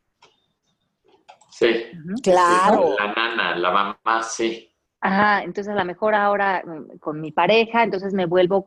Sí. 1.50 1.86
Claro. 2.22 2.94
La 2.98 3.12
nana, 3.12 3.56
la 3.56 3.70
mamá, 3.70 4.22
sí. 4.22 4.70
Ajá, 5.00 5.44
entonces 5.44 5.72
a 5.72 5.78
lo 5.78 5.84
mejor 5.84 6.14
ahora 6.14 6.62
mm, 6.64 6.98
con 6.98 7.20
mi 7.20 7.30
pareja, 7.30 7.84
entonces 7.84 8.12
me 8.12 8.26
vuelvo, 8.26 8.66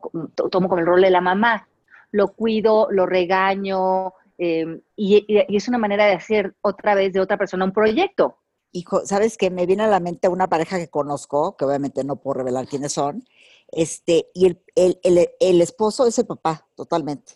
tomo 0.50 0.68
como 0.68 0.80
el 0.80 0.86
rol 0.86 1.02
de 1.02 1.10
la 1.10 1.20
mamá 1.20 1.68
lo 2.12 2.34
cuido, 2.34 2.88
lo 2.90 3.06
regaño, 3.06 4.12
em, 4.38 4.80
y, 4.94 5.24
es 5.28 5.68
una 5.68 5.78
manera 5.78 6.06
de 6.06 6.12
hacer 6.12 6.54
otra 6.60 6.94
vez 6.94 7.12
de 7.12 7.20
otra 7.20 7.36
persona 7.36 7.64
un 7.64 7.72
proyecto. 7.72 8.38
Hijo, 8.70 9.04
¿sabes 9.04 9.36
qué? 9.36 9.50
Me 9.50 9.66
viene 9.66 9.82
a 9.82 9.88
la 9.88 10.00
mente 10.00 10.28
una 10.28 10.48
pareja 10.48 10.78
que 10.78 10.88
conozco, 10.88 11.56
que 11.56 11.64
obviamente 11.64 12.04
no 12.04 12.16
puedo 12.16 12.38
revelar 12.38 12.66
quiénes 12.66 12.92
son, 12.92 13.24
este, 13.68 14.28
y 14.34 14.46
el, 14.46 14.62
el, 14.74 15.60
esposo 15.60 16.06
es 16.06 16.18
el 16.18 16.26
papá, 16.26 16.66
totalmente. 16.76 17.34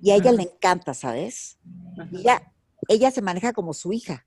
Y 0.00 0.10
a 0.10 0.16
ella 0.16 0.32
le 0.32 0.42
encanta, 0.42 0.92
¿sabes? 0.92 1.58
Y 2.12 2.20
ella, 2.20 2.52
ella 2.88 3.10
se 3.10 3.22
maneja 3.22 3.52
como 3.52 3.72
su 3.72 3.92
hija. 3.92 4.25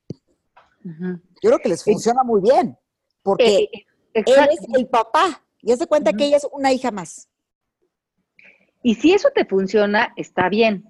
Yo 0.83 1.19
creo 1.41 1.59
que 1.59 1.69
les 1.69 1.83
funciona 1.83 2.23
muy 2.23 2.41
bien, 2.41 2.77
porque 3.21 3.63
eh, 3.63 3.85
él 4.13 4.49
es 4.51 4.59
el 4.73 4.87
papá, 4.87 5.43
y 5.61 5.75
se 5.75 5.87
cuenta 5.87 6.13
que 6.13 6.25
ella 6.25 6.37
es 6.37 6.47
una 6.51 6.71
hija 6.71 6.91
más. 6.91 7.29
Y 8.81 8.95
si 8.95 9.13
eso 9.13 9.29
te 9.35 9.45
funciona, 9.45 10.13
está 10.15 10.47
bien, 10.49 10.85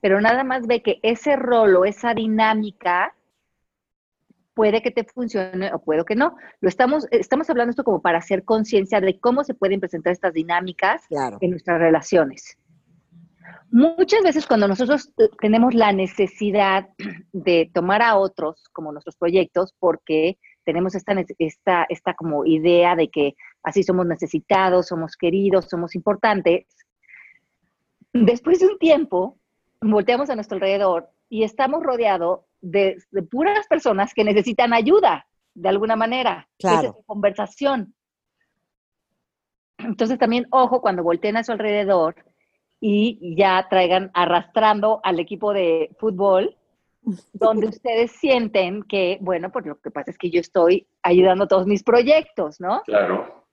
pero 0.00 0.20
nada 0.20 0.44
más 0.44 0.66
ve 0.66 0.82
que 0.82 0.98
ese 1.02 1.36
rol 1.36 1.76
o 1.76 1.84
esa 1.84 2.14
dinámica 2.14 3.14
puede 4.54 4.82
que 4.82 4.90
te 4.90 5.04
funcione 5.04 5.72
o 5.72 5.78
puede 5.78 6.04
que 6.04 6.16
no. 6.16 6.36
Lo 6.60 6.68
estamos, 6.68 7.06
estamos 7.12 7.48
hablando 7.48 7.70
esto 7.70 7.84
como 7.84 8.02
para 8.02 8.18
hacer 8.18 8.44
conciencia 8.44 9.00
de 9.00 9.20
cómo 9.20 9.44
se 9.44 9.54
pueden 9.54 9.78
presentar 9.78 10.12
estas 10.12 10.34
dinámicas 10.34 11.04
en 11.40 11.50
nuestras 11.50 11.78
relaciones. 11.78 12.58
Muchas 13.70 14.22
veces 14.22 14.46
cuando 14.46 14.66
nosotros 14.66 15.12
tenemos 15.40 15.74
la 15.74 15.92
necesidad 15.92 16.88
de 17.32 17.70
tomar 17.72 18.02
a 18.02 18.16
otros 18.16 18.64
como 18.72 18.92
nuestros 18.92 19.16
proyectos 19.16 19.74
porque 19.78 20.38
tenemos 20.64 20.94
esta, 20.94 21.14
esta, 21.38 21.86
esta 21.88 22.14
como 22.14 22.44
idea 22.44 22.94
de 22.94 23.08
que 23.08 23.34
así 23.62 23.82
somos 23.82 24.06
necesitados, 24.06 24.88
somos 24.88 25.16
queridos, 25.16 25.66
somos 25.66 25.94
importantes. 25.94 26.66
Después 28.12 28.60
de 28.60 28.66
un 28.66 28.78
tiempo, 28.78 29.38
volteamos 29.80 30.30
a 30.30 30.34
nuestro 30.34 30.56
alrededor 30.56 31.10
y 31.28 31.44
estamos 31.44 31.82
rodeados 31.82 32.40
de, 32.60 32.98
puras 33.30 33.66
personas 33.66 34.12
que 34.14 34.24
necesitan 34.24 34.72
ayuda, 34.72 35.26
de 35.54 35.68
alguna 35.68 35.96
manera. 35.96 36.48
Claro. 36.58 36.96
Es 36.98 37.06
conversación. 37.06 37.94
Entonces 39.78 40.18
también, 40.18 40.46
ojo, 40.50 40.80
cuando 40.80 41.02
volteen 41.02 41.36
a 41.36 41.44
su 41.44 41.52
alrededor 41.52 42.16
y 42.80 43.34
ya 43.36 43.66
traigan 43.68 44.10
arrastrando 44.14 45.00
al 45.02 45.18
equipo 45.20 45.52
de 45.52 45.90
fútbol, 45.98 46.56
donde 47.32 47.66
ustedes 47.68 48.12
sienten 48.12 48.82
que, 48.82 49.18
bueno, 49.20 49.50
pues 49.50 49.66
lo 49.66 49.80
que 49.80 49.90
pasa 49.90 50.10
es 50.10 50.18
que 50.18 50.30
yo 50.30 50.40
estoy 50.40 50.86
ayudando 51.02 51.44
a 51.44 51.48
todos 51.48 51.66
mis 51.66 51.82
proyectos, 51.82 52.60
¿no? 52.60 52.82
Claro. 52.84 53.44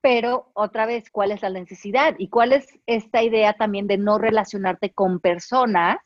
Pero 0.00 0.50
otra 0.54 0.84
vez, 0.86 1.10
¿cuál 1.10 1.32
es 1.32 1.40
la 1.42 1.50
necesidad? 1.50 2.14
¿Y 2.18 2.28
cuál 2.28 2.52
es 2.52 2.66
esta 2.86 3.22
idea 3.22 3.54
también 3.54 3.86
de 3.86 3.96
no 3.96 4.18
relacionarte 4.18 4.92
con 4.92 5.18
personas 5.18 5.98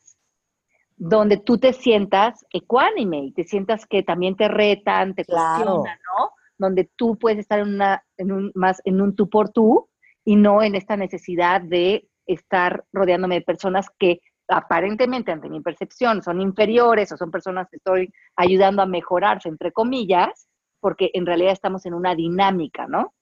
donde 0.99 1.37
tú 1.37 1.59
te 1.59 1.73
sientas 1.73 2.45
ecuánime 2.53 3.25
y 3.25 3.33
te 3.33 3.45
sientas 3.45 3.87
que 3.87 4.03
también 4.03 4.37
te 4.37 4.49
retan, 4.49 5.15
te 5.15 5.25
Claro. 5.25 5.65
cuestionan, 5.65 5.99
¿no? 6.19 6.31
Donde 6.59 6.91
tú 6.97 7.17
puedes 7.17 7.39
estar 7.39 7.61
en, 7.61 7.75
una, 7.75 8.05
en 8.17 8.33
un, 8.33 8.53
más 8.55 8.83
en 8.85 9.01
un 9.01 9.15
tú 9.15 9.29
por 9.31 9.51
tú 9.51 9.89
y 10.25 10.37
no 10.37 10.63
en 10.63 10.75
esta 10.75 10.97
necesidad 10.97 11.61
de 11.61 12.09
estar 12.29 12.85
rodeándome 12.93 13.37
de 13.37 13.41
personas 13.43 13.88
que 13.99 14.21
aparentemente, 14.47 15.33
ante 15.33 15.49
mi 15.49 15.61
percepción, 15.61 16.23
son 16.23 16.41
inferiores 16.41 17.11
o 17.12 17.17
son 17.17 17.31
personas 17.31 17.69
que 17.71 17.77
estoy 17.79 18.12
ayudando 18.37 18.83
a 18.83 18.87
mejorarse, 18.87 19.49
entre 19.49 19.73
comillas, 19.73 20.49
porque 20.81 21.11
en 21.12 21.27
realidad 21.27 21.53
estamos 21.53 21.85
en 21.87 21.95
una 21.95 22.14
dinámica, 22.14 22.87
¿no? 22.87 23.14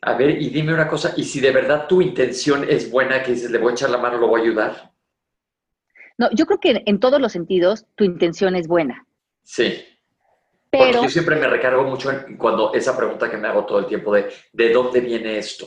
A 0.00 0.14
ver, 0.14 0.40
y 0.40 0.50
dime 0.50 0.72
una 0.72 0.86
cosa, 0.86 1.12
y 1.16 1.24
si 1.24 1.40
de 1.40 1.50
verdad 1.50 1.88
tu 1.88 2.00
intención 2.00 2.64
es 2.68 2.90
buena, 2.90 3.22
que 3.22 3.32
dices, 3.32 3.50
le 3.50 3.58
voy 3.58 3.70
a 3.70 3.72
echar 3.72 3.90
la 3.90 3.98
mano, 3.98 4.18
lo 4.18 4.28
voy 4.28 4.40
a 4.40 4.44
ayudar. 4.44 4.92
No, 6.16 6.30
yo 6.32 6.46
creo 6.46 6.60
que 6.60 6.82
en 6.86 7.00
todos 7.00 7.20
los 7.20 7.32
sentidos 7.32 7.86
tu 7.96 8.04
intención 8.04 8.54
es 8.54 8.68
buena, 8.68 9.06
Sí. 9.42 9.82
Porque 10.70 10.90
pero 10.90 11.02
yo 11.04 11.08
siempre 11.08 11.36
me 11.36 11.48
recargo 11.48 11.84
mucho 11.84 12.10
en 12.10 12.36
cuando 12.36 12.74
esa 12.74 12.94
pregunta 12.94 13.30
que 13.30 13.38
me 13.38 13.48
hago 13.48 13.64
todo 13.64 13.78
el 13.78 13.86
tiempo 13.86 14.12
de 14.14 14.30
¿de 14.52 14.70
dónde 14.70 15.00
viene 15.00 15.38
esto? 15.38 15.66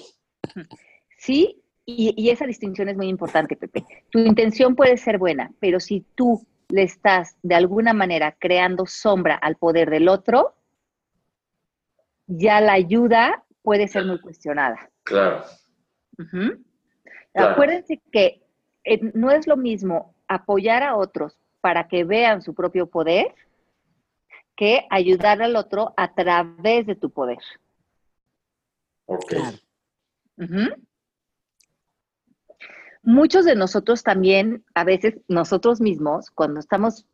sí, 1.17 1.60
y, 1.97 2.13
y 2.17 2.29
esa 2.29 2.45
distinción 2.45 2.89
es 2.89 2.97
muy 2.97 3.07
importante, 3.07 3.55
Pepe. 3.55 3.85
Tu 4.09 4.19
intención 4.19 4.75
puede 4.75 4.97
ser 4.97 5.17
buena, 5.17 5.51
pero 5.59 5.79
si 5.79 6.05
tú 6.15 6.45
le 6.69 6.83
estás 6.83 7.37
de 7.43 7.55
alguna 7.55 7.93
manera 7.93 8.35
creando 8.39 8.85
sombra 8.85 9.35
al 9.35 9.57
poder 9.57 9.89
del 9.89 10.07
otro, 10.07 10.55
ya 12.27 12.61
la 12.61 12.73
ayuda 12.73 13.43
puede 13.61 13.87
ser 13.87 14.05
muy 14.05 14.19
cuestionada. 14.19 14.89
Claro. 15.03 15.43
Acuérdense 17.35 18.01
que 18.11 18.41
eh, 18.83 18.99
no 19.13 19.31
es 19.31 19.47
lo 19.47 19.57
mismo 19.57 20.15
apoyar 20.27 20.83
a 20.83 20.95
otros 20.95 21.37
para 21.59 21.87
que 21.87 22.03
vean 22.03 22.41
su 22.41 22.53
propio 22.53 22.87
poder 22.87 23.33
que 24.55 24.85
ayudar 24.89 25.41
al 25.41 25.55
otro 25.55 25.93
a 25.97 26.13
través 26.13 26.85
de 26.85 26.95
tu 26.95 27.09
poder. 27.09 27.39
Ok. 29.05 29.25
Claro. 29.27 29.57
Muchos 33.03 33.45
de 33.45 33.55
nosotros 33.55 34.03
también, 34.03 34.63
a 34.75 34.83
veces 34.83 35.15
nosotros 35.27 35.81
mismos, 35.81 36.29
cuando 36.31 36.59
estamos 36.59 37.05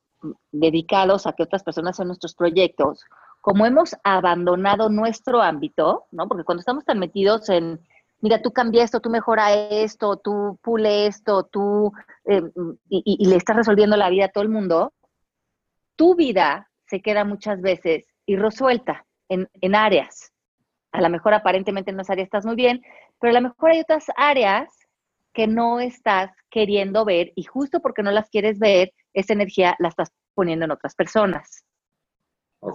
dedicados 0.52 1.28
a 1.28 1.34
que 1.34 1.43
otras 1.43 1.63
personas 1.63 1.95
sean 1.95 2.08
nuestros 2.08 2.36
proyectos, 2.36 3.06
como 3.41 3.65
hemos 3.65 3.95
abandonado 4.04 4.89
nuestro 4.89 5.41
ámbito, 5.41 6.06
¿no? 6.12 6.28
Porque 6.28 6.43
cuando 6.43 6.60
estamos 6.60 6.84
tan 6.84 7.00
metidos 7.00 7.47
en, 7.50 7.80
mira, 8.19 8.41
tú 8.41 8.52
cambia 8.52 8.84
esto, 8.84 9.00
tú 9.00 9.10
mejora 9.10 9.54
esto, 9.54 10.17
tú 10.17 10.60
pule 10.62 11.08
esto, 11.08 11.43
tú, 11.43 11.93
eh, 12.26 12.41
y, 12.89 13.26
le 13.26 13.36
estás 13.38 13.56
resolviendo 13.56 13.95
la 13.95 14.10
vida 14.10 14.26
a 14.26 14.30
todo 14.30 14.43
el 14.43 14.50
mundo, 14.50 14.93
tu 15.95 16.15
vida 16.15 16.69
se 16.86 17.02
queda 17.02 17.23
muchas 17.23 17.62
veces 17.62 18.06
irresuelta 18.26 19.06
en, 19.30 19.47
en 19.62 19.76
áreas. 19.76 20.34
A 20.91 21.02
lo 21.02 21.10
mejor 21.10 21.34
aparentemente 21.34 21.91
en 21.91 21.95
unas 21.95 22.10
áreas 22.10 22.26
estás 22.26 22.45
muy 22.45 22.56
bien, 22.56 22.82
pero 23.19 23.32
a 23.32 23.39
lo 23.39 23.47
mejor 23.47 23.71
hay 23.71 23.80
otras 23.80 24.08
áreas 24.17 24.87
que 25.38 25.45
no 25.45 25.80
estás 25.80 26.32
queriendo 26.50 27.06
ver 27.06 27.32
y 27.36 27.43
justo 27.43 27.80
porque 27.80 28.02
no 28.02 28.10
las 28.10 28.28
quieres 28.32 28.58
ver, 28.58 28.91
esa 29.13 29.34
energía 29.34 29.76
la 29.78 29.89
estás 29.89 30.12
poniendo 30.34 30.65
en 30.65 30.71
otras 30.71 30.95
personas. 30.95 31.63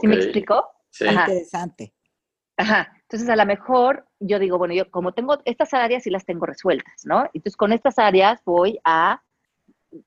¿Sí 0.00 0.06
me 0.06 0.14
ok. 0.14 0.22
explico? 0.22 0.70
Sí. 0.88 1.08
Ajá. 1.08 1.22
Interesante. 1.22 1.92
Ajá. 2.56 2.92
Entonces, 3.00 3.28
a 3.28 3.34
lo 3.34 3.46
mejor 3.46 4.06
yo 4.20 4.38
digo, 4.38 4.58
bueno, 4.58 4.74
yo 4.74 4.88
como 4.92 5.12
tengo 5.12 5.38
estas 5.44 5.74
áreas 5.74 6.06
y 6.06 6.10
las 6.10 6.24
tengo 6.24 6.46
resueltas, 6.46 7.04
¿no? 7.04 7.24
Entonces, 7.34 7.56
con 7.56 7.72
estas 7.72 7.98
áreas 7.98 8.40
voy 8.44 8.78
a 8.84 9.20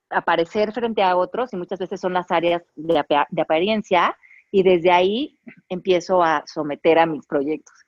aparecer 0.10 0.72
frente 0.72 1.04
a 1.04 1.18
otros 1.18 1.52
y 1.52 1.58
muchas 1.58 1.80
veces 1.80 2.00
son 2.00 2.14
las 2.14 2.32
áreas 2.32 2.64
de, 2.78 3.04
de 3.32 3.42
apariencia 3.42 4.18
y 4.50 4.64
desde 4.64 4.92
ahí 4.92 5.38
empiezo 5.68 6.24
a 6.24 6.42
someter 6.46 7.00
a 7.00 7.06
mis 7.06 7.28
proyectos. 7.28 7.85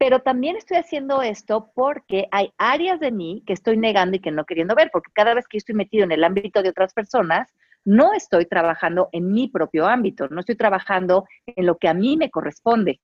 Pero 0.00 0.20
también 0.20 0.56
estoy 0.56 0.78
haciendo 0.78 1.20
esto 1.20 1.72
porque 1.74 2.26
hay 2.30 2.54
áreas 2.56 3.00
de 3.00 3.12
mí 3.12 3.42
que 3.46 3.52
estoy 3.52 3.76
negando 3.76 4.16
y 4.16 4.20
que 4.20 4.30
no 4.30 4.46
queriendo 4.46 4.74
ver, 4.74 4.88
porque 4.90 5.12
cada 5.12 5.34
vez 5.34 5.46
que 5.46 5.58
estoy 5.58 5.74
metido 5.74 6.04
en 6.04 6.12
el 6.12 6.24
ámbito 6.24 6.62
de 6.62 6.70
otras 6.70 6.94
personas, 6.94 7.52
no 7.84 8.14
estoy 8.14 8.46
trabajando 8.46 9.10
en 9.12 9.30
mi 9.30 9.48
propio 9.48 9.86
ámbito, 9.86 10.26
no 10.28 10.40
estoy 10.40 10.56
trabajando 10.56 11.26
en 11.44 11.66
lo 11.66 11.76
que 11.76 11.86
a 11.86 11.92
mí 11.92 12.16
me 12.16 12.30
corresponde. 12.30 13.02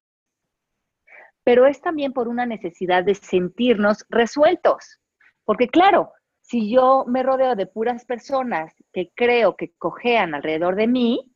Pero 1.45 1.67
es 1.67 1.83
también 1.83 2.15
por 2.15 2.29
una 2.29 2.47
necesidad 2.47 3.05
de 3.05 3.15
sentirnos 3.15 4.07
resueltos. 4.09 4.99
Porque 5.45 5.69
claro, 5.69 6.13
si 6.41 6.71
yo 6.71 7.05
me 7.07 7.23
rodeo 7.23 7.57
de 7.57 7.67
puras 7.67 8.07
personas 8.07 8.73
que 8.95 9.11
creo 9.15 9.55
que 9.55 9.75
cojean 9.77 10.35
alrededor 10.35 10.77
de 10.77 10.87
mí, 10.87 11.31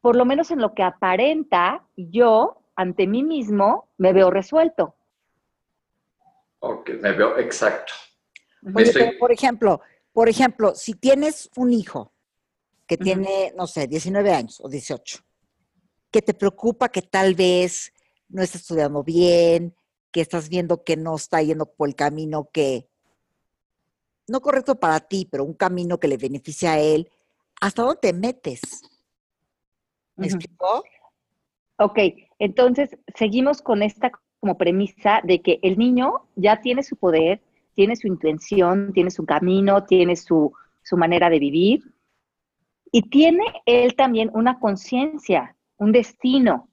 por 0.00 0.16
lo 0.16 0.24
menos 0.24 0.50
en 0.50 0.62
lo 0.62 0.72
que 0.72 0.84
aparenta, 0.84 1.84
yo 1.96 2.62
ante 2.76 3.06
mí 3.06 3.22
mismo 3.22 3.88
me 3.96 4.12
veo 4.12 4.30
resuelto. 4.30 4.94
Ok, 6.60 6.90
me 7.00 7.12
veo 7.12 7.38
exacto. 7.38 7.92
Oye, 8.74 8.90
Estoy- 8.90 9.06
pero, 9.06 9.18
por 9.18 9.32
ejemplo, 9.32 9.80
por 10.12 10.28
ejemplo, 10.28 10.74
si 10.74 10.94
tienes 10.94 11.50
un 11.56 11.72
hijo 11.72 12.12
que 12.86 12.96
tiene, 12.96 13.52
no 13.56 13.66
sé, 13.66 13.86
19 13.86 14.32
años 14.32 14.60
o 14.60 14.68
18, 14.68 15.20
que 16.10 16.22
te 16.22 16.34
preocupa 16.34 16.88
que 16.88 17.02
tal 17.02 17.34
vez 17.34 17.92
no 18.28 18.42
está 18.42 18.58
estudiando 18.58 19.02
bien, 19.02 19.74
que 20.10 20.20
estás 20.20 20.48
viendo 20.48 20.82
que 20.84 20.96
no 20.96 21.16
está 21.16 21.42
yendo 21.42 21.66
por 21.66 21.88
el 21.88 21.94
camino 21.94 22.48
que, 22.52 22.88
no 24.28 24.40
correcto 24.40 24.78
para 24.80 25.00
ti, 25.00 25.28
pero 25.30 25.44
un 25.44 25.54
camino 25.54 25.98
que 25.98 26.08
le 26.08 26.16
beneficia 26.16 26.72
a 26.72 26.80
él, 26.80 27.10
¿hasta 27.60 27.82
dónde 27.82 28.00
te 28.00 28.12
metes? 28.12 28.82
¿Me 30.16 30.26
Ujú. 30.26 30.36
explicó? 30.36 30.84
Ok, 31.78 31.98
entonces 32.38 32.96
seguimos 33.14 33.62
con 33.62 33.82
esta 33.82 34.12
como 34.40 34.58
premisa 34.58 35.20
de 35.24 35.40
que 35.40 35.58
el 35.62 35.78
niño 35.78 36.26
ya 36.36 36.60
tiene 36.60 36.82
su 36.82 36.96
poder, 36.96 37.40
tiene 37.74 37.96
su 37.96 38.06
intención, 38.06 38.92
tiene 38.92 39.10
su 39.10 39.24
camino, 39.24 39.84
tiene 39.84 40.16
su, 40.16 40.52
su 40.82 40.96
manera 40.96 41.30
de 41.30 41.38
vivir 41.38 41.82
y 42.92 43.02
tiene 43.02 43.44
él 43.66 43.94
también 43.96 44.30
una 44.32 44.58
conciencia, 44.58 45.56
un 45.76 45.92
destino, 45.92 46.68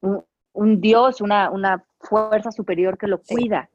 un, 0.00 0.24
un 0.52 0.80
Dios, 0.80 1.20
una, 1.20 1.50
una 1.50 1.84
fuerza 2.00 2.50
superior 2.52 2.96
que 2.96 3.06
lo 3.06 3.20
cuida. 3.22 3.68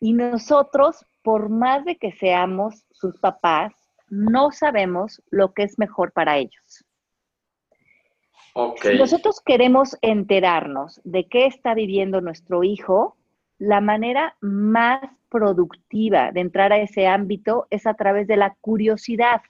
Y 0.00 0.12
nosotros, 0.14 1.04
por 1.22 1.48
más 1.48 1.84
de 1.84 1.96
que 1.96 2.12
seamos 2.12 2.84
sus 2.90 3.18
papás, 3.20 3.72
no 4.08 4.50
sabemos 4.50 5.22
lo 5.30 5.52
que 5.52 5.62
es 5.62 5.78
mejor 5.78 6.12
para 6.12 6.38
ellos. 6.38 6.84
Si 8.82 8.98
nosotros 8.98 9.40
queremos 9.40 9.96
enterarnos 10.02 11.00
de 11.04 11.26
qué 11.26 11.46
está 11.46 11.74
viviendo 11.74 12.20
nuestro 12.20 12.64
hijo, 12.64 13.16
la 13.58 13.80
manera 13.80 14.36
más 14.40 15.00
productiva 15.30 16.32
de 16.32 16.40
entrar 16.40 16.72
a 16.72 16.78
ese 16.78 17.06
ámbito 17.06 17.66
es 17.70 17.86
a 17.86 17.94
través 17.94 18.26
de 18.26 18.36
la 18.36 18.54
curiosidad. 18.60 19.40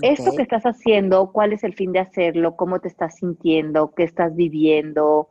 Esto 0.00 0.30
que 0.36 0.42
estás 0.42 0.62
haciendo, 0.62 1.32
cuál 1.32 1.52
es 1.52 1.64
el 1.64 1.74
fin 1.74 1.90
de 1.90 1.98
hacerlo, 1.98 2.54
cómo 2.54 2.78
te 2.78 2.86
estás 2.86 3.16
sintiendo, 3.16 3.92
qué 3.96 4.04
estás 4.04 4.36
viviendo, 4.36 5.30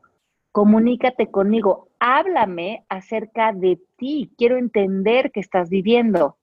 comunícate 0.51 1.31
conmigo, 1.31 1.87
háblame 1.99 2.83
acerca 2.89 3.53
de 3.53 3.79
ti, 3.95 4.33
quiero 4.37 4.57
entender 4.57 5.31
qué 5.31 5.39
estás 5.39 5.69
viviendo. 5.69 6.35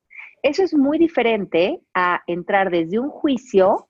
Eso 0.43 0.63
es 0.63 0.73
muy 0.73 0.97
diferente 0.97 1.81
a 1.93 2.23
entrar 2.27 2.71
desde 2.71 2.99
un 2.99 3.11
juicio 3.11 3.89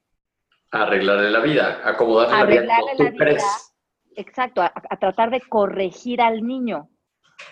Arreglarle 0.75 1.31
la 1.31 1.41
vida, 1.41 1.81
acomodarle 1.85 2.37
la 2.37 2.45
vida 2.45 2.61
Arreglarle 2.61 2.97
como 2.97 3.11
tú 3.11 3.19
la 3.19 3.31
vida. 3.31 3.43
Exacto, 4.17 4.63
a, 4.63 4.73
a 4.91 4.97
tratar 4.97 5.31
de 5.31 5.41
corregir 5.41 6.21
al 6.21 6.43
niño, 6.43 6.89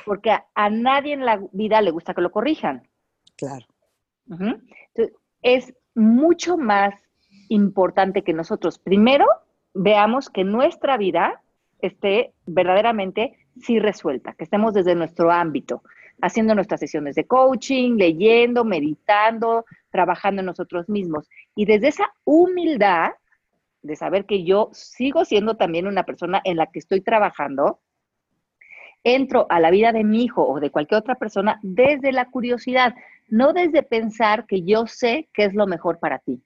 porque 0.04 0.30
a, 0.30 0.46
a 0.54 0.70
nadie 0.70 1.12
en 1.14 1.24
la 1.24 1.40
vida 1.52 1.80
le 1.80 1.90
gusta 1.90 2.14
que 2.14 2.20
lo 2.20 2.30
corrijan. 2.30 2.88
Claro. 3.36 3.66
Entonces, 4.28 5.16
es 5.42 5.74
mucho 5.94 6.56
más 6.56 6.94
importante 7.48 8.22
que 8.22 8.32
nosotros 8.32 8.78
primero 8.78 9.26
veamos 9.74 10.30
que 10.30 10.44
nuestra 10.44 10.96
vida 10.96 11.42
esté 11.80 12.32
verdaderamente 12.46 13.36
sí 13.60 13.78
resuelta, 13.78 14.34
que 14.34 14.44
estemos 14.44 14.72
desde 14.74 14.94
nuestro 14.94 15.30
ámbito, 15.30 15.82
haciendo 16.20 16.54
nuestras 16.54 16.80
sesiones 16.80 17.14
de 17.14 17.26
coaching, 17.26 17.96
leyendo, 17.96 18.64
meditando, 18.64 19.64
trabajando 19.90 20.40
en 20.40 20.46
nosotros 20.46 20.88
mismos. 20.88 21.28
Y 21.54 21.64
desde 21.64 21.88
esa 21.88 22.12
humildad 22.24 23.12
de 23.82 23.96
saber 23.96 24.26
que 24.26 24.44
yo 24.44 24.70
sigo 24.72 25.24
siendo 25.24 25.56
también 25.56 25.86
una 25.86 26.04
persona 26.04 26.40
en 26.44 26.56
la 26.56 26.66
que 26.66 26.78
estoy 26.78 27.00
trabajando, 27.00 27.80
entro 29.04 29.46
a 29.50 29.58
la 29.58 29.70
vida 29.70 29.92
de 29.92 30.04
mi 30.04 30.24
hijo 30.24 30.46
o 30.46 30.60
de 30.60 30.70
cualquier 30.70 31.00
otra 31.00 31.16
persona 31.16 31.58
desde 31.62 32.12
la 32.12 32.30
curiosidad, 32.30 32.94
no 33.28 33.52
desde 33.52 33.82
pensar 33.82 34.46
que 34.46 34.62
yo 34.62 34.86
sé 34.86 35.28
qué 35.32 35.44
es 35.44 35.54
lo 35.54 35.66
mejor 35.66 35.98
para 35.98 36.18
ti. 36.20 36.42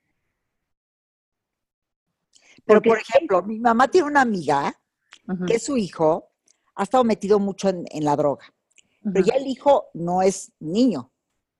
Pero, 2.65 2.83
por 2.83 2.99
ejemplo, 2.99 3.43
mi 3.43 3.59
mamá 3.61 3.89
tiene 3.89 4.09
una 4.09 4.23
amiga 4.23 4.75
que 5.47 5.59
su 5.59 5.77
hijo 5.77 6.31
ha 6.75 6.83
estado 6.83 7.05
metido 7.05 7.39
mucho 7.39 7.69
en, 7.69 8.05
la 8.05 8.17
droga. 8.17 8.45
Pero 9.13 9.25
ya 9.25 9.35
el 9.35 9.47
hijo 9.47 9.89
no 9.95 10.23
es 10.23 10.53
niño, 10.59 11.13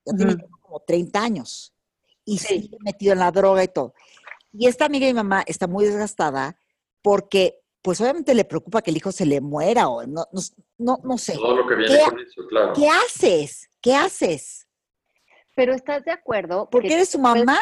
ya 0.05 0.13
tiene 0.15 0.37
como 0.61 0.81
30 0.81 1.21
años 1.21 1.73
y 2.25 2.37
sigue 2.39 2.77
metido 2.81 3.13
en 3.13 3.19
la 3.19 3.31
droga 3.31 3.63
y 3.63 3.69
todo. 3.69 3.93
Y 4.51 4.67
esta 4.67 4.85
amiga 4.85 5.07
de 5.07 5.13
mi 5.13 5.17
mamá 5.17 5.43
está 5.47 5.67
muy 5.67 5.85
desgastada 5.85 6.59
porque, 7.01 7.61
pues 7.81 8.01
obviamente 8.01 8.35
le 8.35 8.43
preocupa 8.43 8.81
que 8.81 8.91
el 8.91 8.97
hijo 8.97 9.11
se 9.11 9.25
le 9.25 9.39
muera 9.39 9.87
o 9.87 10.05
no, 10.05 10.25
no, 10.77 10.99
no, 11.03 11.17
sé. 11.17 11.35
Todo 11.35 11.55
lo 11.55 11.67
que 11.67 11.75
viene 11.75 11.99
con 12.03 12.19
eso, 12.19 12.41
claro. 12.49 12.73
¿Qué 12.73 12.89
haces? 12.89 13.69
¿Qué 13.81 13.95
haces? 13.95 14.67
Pero 15.55 15.73
estás 15.73 16.03
de 16.03 16.11
acuerdo. 16.11 16.69
Porque 16.69 16.93
eres 16.93 17.09
su 17.09 17.19
mamá. 17.19 17.59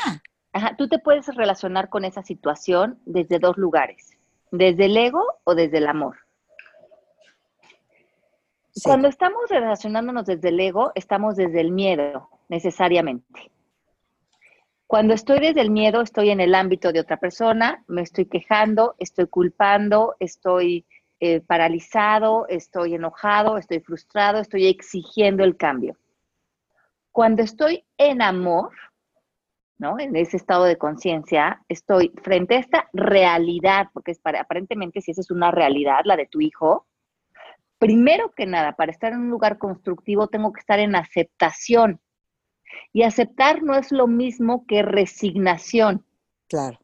ajá, 0.52 0.76
tú 0.78 0.90
te 0.90 0.98
puedes 0.98 1.28
relacionar 1.28 1.90
con 1.90 2.06
esa 2.06 2.24
situación 2.24 3.00
desde 3.06 3.38
dos 3.38 3.58
lugares, 3.58 4.18
desde 4.52 4.86
el 4.86 4.98
ego 4.98 5.24
o 5.44 5.54
desde 5.54 5.78
el 5.78 5.88
amor. 5.88 6.25
Cuando 8.84 9.08
estamos 9.08 9.50
relacionándonos 9.50 10.26
desde 10.26 10.50
el 10.50 10.60
ego, 10.60 10.92
estamos 10.96 11.38
desde 11.38 11.62
el 11.62 11.72
miedo, 11.72 12.30
necesariamente. 12.50 13.52
Cuando 14.86 15.14
estoy 15.14 15.40
desde 15.40 15.62
el 15.62 15.72
miedo, 15.72 16.02
estoy 16.02 16.30
en 16.30 16.42
el 16.42 16.54
ámbito 16.54 16.92
de 16.92 17.00
otra 17.00 17.18
persona, 17.18 17.84
me 17.88 18.02
estoy 18.02 18.26
quejando, 18.26 18.96
estoy 19.00 19.28
culpando, 19.28 20.16
estoy 20.20 20.86
eh, 21.22 21.40
paralizado, 21.40 22.46
estoy 22.50 22.96
enojado, 22.96 23.58
estoy 23.58 23.80
frustrado, 23.80 24.40
estoy 24.40 24.68
exigiendo 24.68 25.44
el 25.44 25.56
cambio. 25.56 25.98
Cuando 27.12 27.44
estoy 27.44 27.86
en 27.98 28.22
amor, 28.22 28.72
¿no? 29.78 30.00
En 30.00 30.16
ese 30.18 30.36
estado 30.36 30.66
de 30.66 30.78
conciencia, 30.78 31.64
estoy 31.70 32.12
frente 32.22 32.56
a 32.56 32.60
esta 32.60 32.90
realidad, 32.94 33.88
porque 33.94 34.12
es 34.12 34.20
para, 34.20 34.42
aparentemente 34.42 35.02
si 35.02 35.12
esa 35.12 35.22
es 35.22 35.32
una 35.32 35.50
realidad, 35.52 36.02
la 36.04 36.18
de 36.18 36.28
tu 36.28 36.42
hijo, 36.42 36.86
primero 37.80 38.32
que 38.36 38.46
nada, 38.46 38.74
para 38.74 38.92
estar 38.92 39.14
en 39.14 39.20
un 39.20 39.30
lugar 39.30 39.58
constructivo, 39.58 40.28
tengo 40.28 40.54
que 40.54 40.60
estar 40.60 40.80
en 40.80 40.96
aceptación. 40.96 42.00
Y 42.94 43.04
aceptar 43.04 43.64
no 43.64 43.76
es 43.76 43.92
lo 43.92 44.08
mismo 44.08 44.66
que 44.66 44.82
resignación. 44.82 46.06
Claro. 46.48 46.80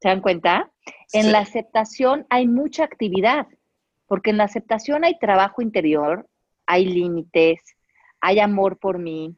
¿Se 0.00 0.08
dan 0.08 0.20
cuenta? 0.20 0.70
En 1.12 1.30
la 1.30 1.40
aceptación 1.40 2.26
hay 2.28 2.48
mucha 2.48 2.84
actividad, 2.84 3.46
porque 4.06 4.30
en 4.30 4.36
la 4.38 4.44
aceptación 4.44 5.04
hay 5.04 5.18
trabajo 5.18 5.62
interior, 5.62 6.28
hay 6.66 6.86
límites, 6.86 7.60
hay 8.20 8.40
amor 8.40 8.78
por 8.78 8.98
mí, 8.98 9.36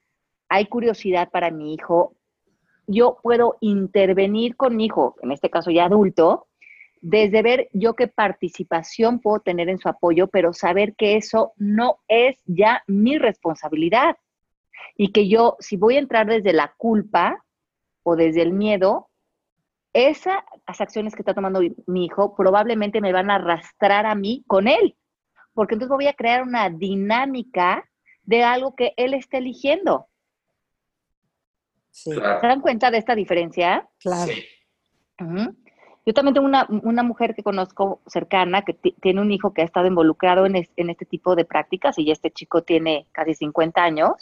hay 0.49 0.67
curiosidad 0.67 1.31
para 1.31 1.51
mi 1.51 1.75
hijo. 1.75 2.17
Yo 2.87 3.19
puedo 3.23 3.57
intervenir 3.61 4.57
con 4.57 4.77
mi 4.77 4.87
hijo, 4.87 5.17
en 5.23 5.33
este 5.33 5.51
caso 5.51 5.71
ya 5.71 5.87
adulto, 5.87 6.49
desde 7.07 7.43
ver 7.43 7.69
yo 7.75 7.95
qué 7.95 8.09
participación 8.09 9.21
puedo 9.21 9.41
tener 9.41 9.69
en 9.69 9.79
su 9.79 9.91
apoyo, 9.91 10.29
pero 10.29 10.55
saber 10.55 10.95
que 10.97 11.17
eso 11.17 11.53
no 11.59 11.99
es 12.09 12.37
ya 12.47 12.83
mi 12.87 13.19
responsabilidad. 13.19 14.17
Y 14.97 15.13
que 15.13 15.29
yo, 15.29 15.57
si 15.61 15.77
voy 15.77 15.97
a 15.97 15.99
entrar 15.99 16.27
desde 16.27 16.55
la 16.55 16.75
culpa 16.79 17.45
o 18.05 18.17
desde 18.17 18.41
el 18.41 18.55
miedo, 18.55 19.11
esas 19.93 20.43
acciones 20.67 21.15
que 21.15 21.21
está 21.21 21.35
tomando 21.35 21.61
mi 21.87 22.07
hijo 22.07 22.35
probablemente 22.35 23.03
me 23.03 23.13
van 23.13 23.31
a 23.31 23.35
arrastrar 23.35 24.07
a 24.07 24.15
mí 24.15 24.43
con 24.47 24.67
él, 24.67 24.97
porque 25.53 25.75
entonces 25.75 25.95
voy 25.95 26.07
a 26.07 26.15
crear 26.15 26.43
una 26.43 26.71
dinámica 26.71 27.85
de 28.23 28.45
algo 28.45 28.75
que 28.75 28.95
él 28.97 29.13
está 29.13 29.37
eligiendo. 29.37 30.09
¿Se 31.91 32.19
dan 32.19 32.63
cuenta 32.63 32.91
de 32.91 32.97
esta 32.97 33.15
diferencia? 33.15 33.87
Claro. 33.99 34.33
Yo 36.07 36.13
también 36.13 36.35
tengo 36.35 36.47
una, 36.47 37.03
mujer 37.03 37.35
que 37.35 37.43
conozco 37.43 38.03
cercana 38.07 38.63
que 38.63 38.75
tiene 38.75 39.23
un 39.23 39.33
hijo 39.33 39.55
que 39.55 39.63
ha 39.63 39.65
estado 39.65 39.87
involucrado 39.87 40.45
en, 40.45 40.57
este 40.57 41.07
tipo 41.07 41.35
de 41.35 41.47
prácticas 41.47 41.99
y 41.99 42.11
este 42.11 42.31
chico 42.31 42.63
tiene 42.63 43.07
casi 43.13 43.35
50 43.35 43.83
años. 43.83 44.13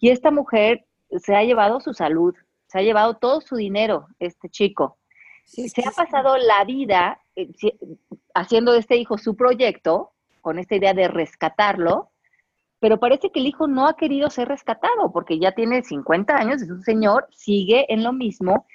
Y 0.00 0.10
esta 0.10 0.30
mujer 0.30 0.84
se 1.18 1.34
ha 1.34 1.44
llevado 1.44 1.80
su 1.80 1.94
salud, 1.94 2.34
se 2.66 2.78
ha 2.78 2.82
llevado 2.82 3.14
todo 3.14 3.40
su 3.40 3.56
dinero, 3.56 4.08
este 4.18 4.50
chico. 4.50 4.98
se 5.44 5.82
ha 5.86 5.92
pasado 5.92 6.36
la 6.36 6.64
vida 6.64 7.20
eh, 7.36 7.50
haciendo 8.34 8.72
de 8.72 8.80
este 8.80 8.96
hijo 8.96 9.16
su 9.16 9.34
proyecto, 9.34 10.12
con 10.42 10.58
esta 10.58 10.76
idea 10.76 10.92
de 10.92 11.08
rescatarlo, 11.08 12.10
pero 12.80 12.98
parece 12.98 13.30
que 13.30 13.40
el 13.40 13.46
hijo 13.46 13.66
no 13.66 13.86
ha 13.86 13.96
querido 13.96 14.28
ser 14.28 14.48
rescatado 14.48 15.12
porque 15.12 15.38
ya 15.38 15.52
tiene 15.52 15.82
50 15.82 16.36
años, 16.36 16.60
es 16.60 16.70
un 16.70 16.82
señor, 16.82 17.28
sigue 17.30 17.86
en 17.92 18.02
lo 18.02 18.12
mismo 18.12 18.66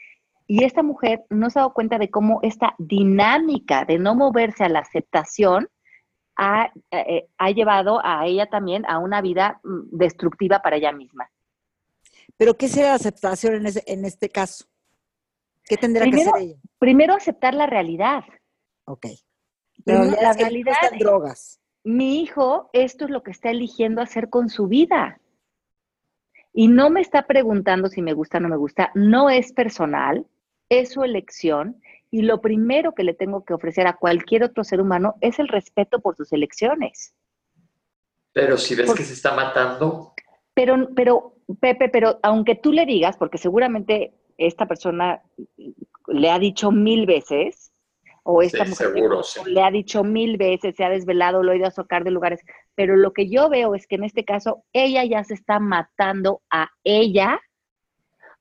y 0.48 0.64
esta 0.64 0.82
mujer 0.82 1.26
no 1.30 1.50
se 1.50 1.60
ha 1.60 1.64
dado 1.64 1.74
cuenta 1.74 1.98
de 1.98 2.10
cómo 2.10 2.40
esta 2.42 2.74
dinámica 2.78 3.84
de 3.84 4.00
no 4.00 4.16
moverse 4.16 4.64
a 4.64 4.70
la 4.70 4.80
aceptación 4.80 5.70
ha, 6.38 6.72
eh, 6.92 7.28
llevado 7.54 8.00
a 8.04 8.26
ella 8.26 8.48
también 8.48 8.86
a 8.88 9.00
una 9.00 9.22
vida 9.22 9.60
mm, 9.64 9.98
destructiva 9.98 10.62
para 10.62 10.78
ella 10.78 10.94
misma. 10.94 11.30
¿Pero 12.38 12.56
qué 12.56 12.70
sería 12.70 12.90
la 12.90 12.96
aceptación 12.96 13.56
en, 13.56 13.74
en 13.86 14.06
este 14.06 14.30
caso? 14.30 14.66
¿Qué 15.66 15.76
tendría 15.76 16.10
que 16.10 16.22
hacer 16.22 16.42
ella? 16.42 16.56
Primero 16.80 17.14
aceptar 17.14 17.54
la 17.54 17.66
realidad. 17.66 18.24
Ok. 18.86 19.08
Pero 19.84 20.06
la 20.06 20.34
realidad. 20.34 20.76
drogas. 20.98 21.60
Mi 21.84 22.22
hijo, 22.22 22.70
esto 22.74 23.06
es 23.06 23.12
lo 23.12 23.24
que 23.24 23.32
está 23.32 23.50
eligiendo 23.50 24.02
hacer 24.02 24.30
con 24.30 24.50
su 24.50 24.68
vida. 24.68 25.20
Y 26.54 26.68
no 26.68 26.90
me 26.90 27.02
está 27.02 27.28
preguntando 27.28 27.90
si 27.90 28.02
me 28.02 28.14
gusta 28.14 28.38
o 28.38 28.42
no 28.42 28.50
me 28.50 28.58
gusta. 28.58 28.92
No 28.96 29.30
es 29.30 29.52
personal 29.52 30.26
es 30.70 30.92
su 30.92 31.04
elección 31.04 31.82
y 32.10 32.22
lo 32.22 32.42
primero 32.42 32.94
que 32.94 33.04
le 33.04 33.14
tengo 33.14 33.44
que 33.44 33.54
ofrecer 33.54 33.88
a 33.88 33.98
cualquier 33.98 34.44
otro 34.44 34.64
ser 34.64 34.82
humano 34.82 35.16
es 35.22 35.40
el 35.40 35.48
respeto 35.48 36.00
por 36.00 36.16
sus 36.16 36.32
elecciones. 36.32 37.14
Pero 38.34 38.58
si 38.58 38.76
ves 38.76 38.94
que 38.94 39.04
se 39.04 39.14
está 39.14 39.34
matando. 39.34 40.14
Pero, 40.54 40.90
pero, 40.96 41.36
Pepe, 41.60 41.90
pero 41.90 42.20
aunque 42.24 42.56
tú 42.56 42.72
le 42.72 42.86
digas, 42.86 43.18
porque 43.18 43.38
seguramente 43.38 44.14
esta 44.38 44.68
persona 44.68 45.22
le 46.08 46.30
ha 46.30 46.40
dicho 46.40 46.72
mil 46.72 47.06
veces, 47.06 47.72
o 48.30 48.42
esta 48.42 48.66
mujer 48.66 48.94
le 49.46 49.62
ha 49.62 49.72
dicho 49.72 50.04
mil 50.04 50.38
veces, 50.38 50.76
se 50.76 50.84
ha 50.84 50.90
desvelado, 50.90 51.44
lo 51.44 51.52
ha 51.52 51.56
ido 51.56 51.68
a 51.68 51.72
sacar 51.72 52.04
de 52.04 52.12
lugares, 52.12 52.42
pero 52.76 52.98
lo 52.98 53.14
que 53.14 53.30
yo 53.30 53.50
veo 53.50 53.74
es 53.74 53.88
que 53.88 53.96
en 53.96 54.04
este 54.04 54.26
caso 54.26 54.66
ella 54.74 55.06
ya 55.06 55.24
se 55.24 55.34
está 55.34 55.60
matando 55.60 56.42
a 56.52 56.70
ella 56.84 57.40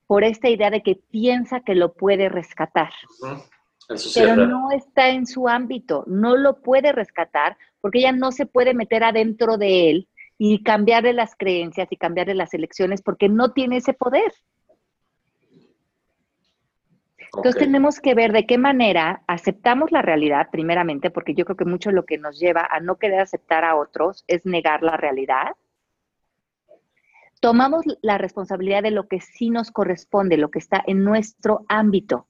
por 0.06 0.24
esta 0.24 0.48
idea 0.48 0.70
de 0.70 0.82
que 0.82 0.96
piensa 0.96 1.60
que 1.60 1.74
lo 1.74 1.92
puede 1.92 2.28
rescatar. 2.28 2.90
pero 4.14 4.36
no 4.36 4.70
está 4.72 5.10
en 5.10 5.26
su 5.26 5.48
ámbito, 5.48 6.04
no 6.06 6.36
lo 6.36 6.60
puede 6.60 6.92
rescatar 6.92 7.56
porque 7.80 8.00
ella 8.00 8.12
no 8.12 8.32
se 8.32 8.46
puede 8.46 8.74
meter 8.74 9.04
adentro 9.04 9.58
de 9.58 9.90
él 9.90 10.08
y 10.38 10.62
cambiarle 10.62 11.12
las 11.12 11.34
creencias 11.36 11.88
y 11.90 11.96
cambiarle 11.96 12.34
las 12.34 12.52
elecciones 12.52 13.02
porque 13.02 13.28
no 13.28 13.52
tiene 13.52 13.78
ese 13.78 13.92
poder. 13.92 14.32
Entonces 17.34 17.60
tenemos 17.60 18.00
que 18.00 18.14
ver 18.14 18.32
de 18.32 18.46
qué 18.46 18.56
manera 18.56 19.22
aceptamos 19.26 19.92
la 19.92 20.00
realidad, 20.00 20.48
primeramente, 20.50 21.10
porque 21.10 21.34
yo 21.34 21.44
creo 21.44 21.56
que 21.56 21.64
mucho 21.64 21.90
lo 21.90 22.04
que 22.04 22.18
nos 22.18 22.38
lleva 22.38 22.66
a 22.70 22.80
no 22.80 22.96
querer 22.96 23.20
aceptar 23.20 23.64
a 23.64 23.76
otros 23.76 24.24
es 24.26 24.46
negar 24.46 24.82
la 24.82 24.96
realidad 24.96 25.54
tomamos 27.40 27.84
la 28.02 28.18
responsabilidad 28.18 28.82
de 28.82 28.90
lo 28.90 29.08
que 29.08 29.20
sí 29.20 29.50
nos 29.50 29.70
corresponde, 29.70 30.36
lo 30.36 30.50
que 30.50 30.58
está 30.58 30.82
en 30.86 31.04
nuestro 31.04 31.64
ámbito. 31.68 32.26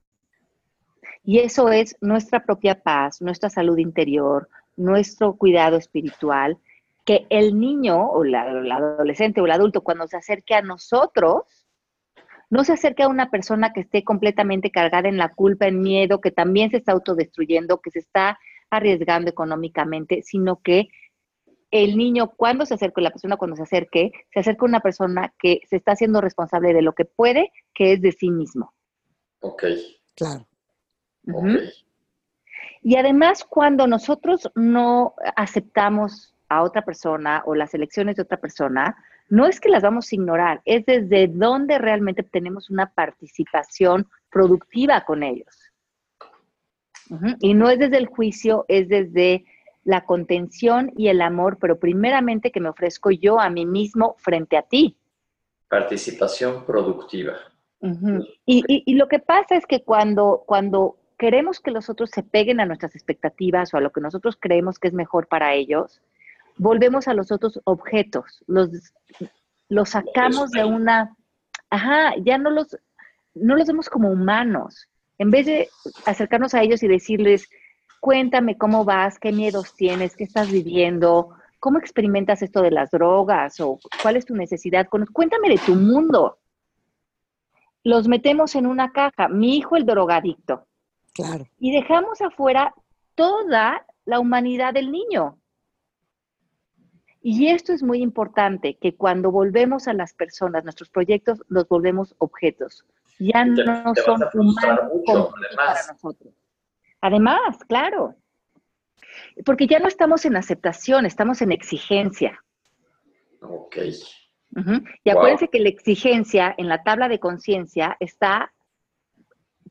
Y 1.24 1.40
eso 1.40 1.70
es 1.70 1.96
nuestra 2.00 2.44
propia 2.44 2.82
paz, 2.82 3.20
nuestra 3.20 3.50
salud 3.50 3.78
interior, 3.78 4.48
nuestro 4.76 5.34
cuidado 5.36 5.76
espiritual, 5.76 6.58
que 7.04 7.26
el 7.30 7.58
niño 7.58 8.10
o 8.10 8.24
la, 8.24 8.42
adolescente 8.42 9.40
o 9.40 9.46
el 9.46 9.52
adulto 9.52 9.82
cuando 9.82 10.06
se 10.06 10.16
acerque 10.16 10.54
a 10.54 10.62
nosotros, 10.62 11.42
no 12.48 12.64
se 12.64 12.74
acerque 12.74 13.02
a 13.02 13.08
una 13.08 13.30
persona 13.30 13.72
que 13.72 13.80
esté 13.80 14.04
completamente 14.04 14.70
cargada 14.70 15.08
en 15.08 15.16
la 15.16 15.32
culpa, 15.32 15.66
en 15.66 15.80
miedo, 15.80 16.20
que 16.20 16.30
también 16.30 16.70
se 16.70 16.76
está 16.76 16.92
autodestruyendo, 16.92 17.80
que 17.80 17.90
se 17.90 18.00
está 18.00 18.38
arriesgando 18.70 19.30
económicamente, 19.30 20.22
sino 20.22 20.60
que 20.60 20.88
el 21.84 21.96
niño 21.96 22.32
cuando 22.36 22.66
se 22.66 22.74
acerque, 22.74 23.00
la 23.00 23.10
persona 23.10 23.36
cuando 23.36 23.56
se 23.56 23.62
acerque, 23.62 24.12
se 24.32 24.40
acerca 24.40 24.64
a 24.64 24.68
una 24.68 24.80
persona 24.80 25.32
que 25.38 25.60
se 25.68 25.76
está 25.76 25.92
haciendo 25.92 26.20
responsable 26.20 26.72
de 26.72 26.82
lo 26.82 26.92
que 26.92 27.04
puede, 27.04 27.52
que 27.74 27.92
es 27.92 28.02
de 28.02 28.12
sí 28.12 28.30
mismo. 28.30 28.72
Ok. 29.40 29.64
Claro. 30.14 30.46
Ujú. 31.24 31.58
Y 32.82 32.96
además, 32.96 33.44
cuando 33.44 33.86
nosotros 33.86 34.50
no 34.54 35.14
aceptamos 35.34 36.34
a 36.48 36.62
otra 36.62 36.82
persona 36.82 37.42
o 37.46 37.54
las 37.54 37.74
elecciones 37.74 38.16
de 38.16 38.22
otra 38.22 38.38
persona, 38.38 38.96
no 39.28 39.46
es 39.46 39.58
que 39.58 39.68
las 39.68 39.82
vamos 39.82 40.10
a 40.10 40.14
ignorar, 40.14 40.62
es 40.64 40.86
desde 40.86 41.26
donde 41.26 41.78
realmente 41.78 42.22
tenemos 42.22 42.70
una 42.70 42.92
participación 42.92 44.08
productiva 44.30 45.04
con 45.04 45.22
ellos. 45.22 45.72
Y 47.40 47.54
no 47.54 47.70
es 47.70 47.78
desde 47.78 47.98
el 47.98 48.06
juicio, 48.06 48.64
es 48.68 48.88
desde 48.88 49.44
la 49.86 50.04
contención 50.04 50.92
y 50.96 51.08
el 51.08 51.22
amor, 51.22 51.58
pero 51.60 51.78
primeramente 51.78 52.50
que 52.50 52.60
me 52.60 52.68
ofrezco 52.68 53.12
yo 53.12 53.38
a 53.38 53.48
mí 53.50 53.64
mismo 53.66 54.16
frente 54.18 54.56
a 54.56 54.62
ti. 54.62 54.96
Participación 55.68 56.64
productiva. 56.66 57.34
Y- 58.44 58.64
y 58.84 58.94
lo 58.96 59.06
que 59.06 59.20
pasa 59.20 59.54
es 59.54 59.64
que 59.64 59.84
cuando, 59.84 60.42
cuando 60.44 60.96
queremos 61.16 61.60
que 61.60 61.70
los 61.70 61.88
otros 61.88 62.10
se 62.10 62.24
peguen 62.24 62.58
a 62.58 62.66
nuestras 62.66 62.96
expectativas 62.96 63.72
o 63.72 63.76
a 63.76 63.80
lo 63.80 63.92
que 63.92 64.00
nosotros 64.00 64.36
creemos 64.40 64.80
que 64.80 64.88
es 64.88 64.94
mejor 64.94 65.28
para 65.28 65.54
ellos, 65.54 66.02
volvemos 66.56 67.06
a 67.06 67.14
los 67.14 67.30
otros 67.30 67.60
objetos, 67.62 68.42
los, 68.48 68.70
los 69.68 69.90
sacamos 69.90 70.50
de 70.50 70.64
una, 70.64 71.14
ajá, 71.70 72.12
ya 72.24 72.38
no 72.38 72.50
los, 72.50 72.76
no 73.34 73.54
los 73.54 73.68
vemos 73.68 73.88
como 73.88 74.10
humanos. 74.10 74.88
En 75.18 75.30
vez 75.30 75.46
de 75.46 75.68
acercarnos 76.06 76.54
a 76.54 76.62
ellos 76.62 76.82
y 76.82 76.88
decirles, 76.88 77.48
cuéntame 78.10 78.56
cómo 78.56 78.84
vas, 78.84 79.18
qué 79.18 79.32
miedos 79.32 79.74
tienes, 79.74 80.14
qué 80.14 80.22
estás 80.22 80.48
viviendo, 80.48 81.30
cómo 81.58 81.78
experimentas 81.80 82.40
esto 82.40 82.62
de 82.62 82.70
las 82.70 82.92
drogas 82.92 83.58
o 83.58 83.80
cuál 84.00 84.14
es 84.14 84.24
tu 84.24 84.36
necesidad, 84.36 84.86
Con- 84.86 85.06
cuéntame 85.06 85.48
de 85.48 85.58
tu 85.58 85.74
mundo 85.74 86.38
los 87.82 88.06
metemos 88.06 88.54
en 88.54 88.66
una 88.66 88.92
caja, 88.92 89.26
mi 89.26 89.56
hijo 89.56 89.74
el 89.74 89.84
drogadicto, 89.84 90.68
Claro. 91.14 91.46
y 91.58 91.72
dejamos 91.72 92.20
afuera 92.20 92.72
toda 93.16 93.84
la 94.04 94.20
humanidad 94.20 94.72
del 94.72 94.92
niño. 94.92 95.38
Y 97.22 97.48
esto 97.48 97.72
es 97.72 97.82
muy 97.82 98.02
importante, 98.02 98.76
que 98.80 98.94
cuando 98.94 99.32
volvemos 99.32 99.88
a 99.88 99.94
las 99.94 100.12
personas, 100.14 100.62
nuestros 100.62 100.90
proyectos 100.90 101.42
los 101.48 101.66
volvemos 101.68 102.14
objetos. 102.18 102.84
Ya 103.18 103.42
te- 103.44 103.64
no 103.64 103.92
te 103.94 104.02
son 104.02 104.22
humanos 104.32 104.92
mucho, 104.94 105.32
para 105.56 105.80
nosotros. 105.92 106.32
Además, 107.00 107.58
claro. 107.68 108.14
Porque 109.44 109.66
ya 109.66 109.78
no 109.78 109.88
estamos 109.88 110.24
en 110.24 110.36
aceptación, 110.36 111.06
estamos 111.06 111.42
en 111.42 111.52
exigencia. 111.52 112.42
Ok. 113.40 113.76
Y 113.76 115.10
Wow. 115.10 115.18
acuérdense 115.18 115.48
que 115.48 115.60
la 115.60 115.68
exigencia 115.68 116.54
en 116.56 116.68
la 116.68 116.82
tabla 116.82 117.08
de 117.08 117.20
conciencia 117.20 117.96
está 118.00 118.52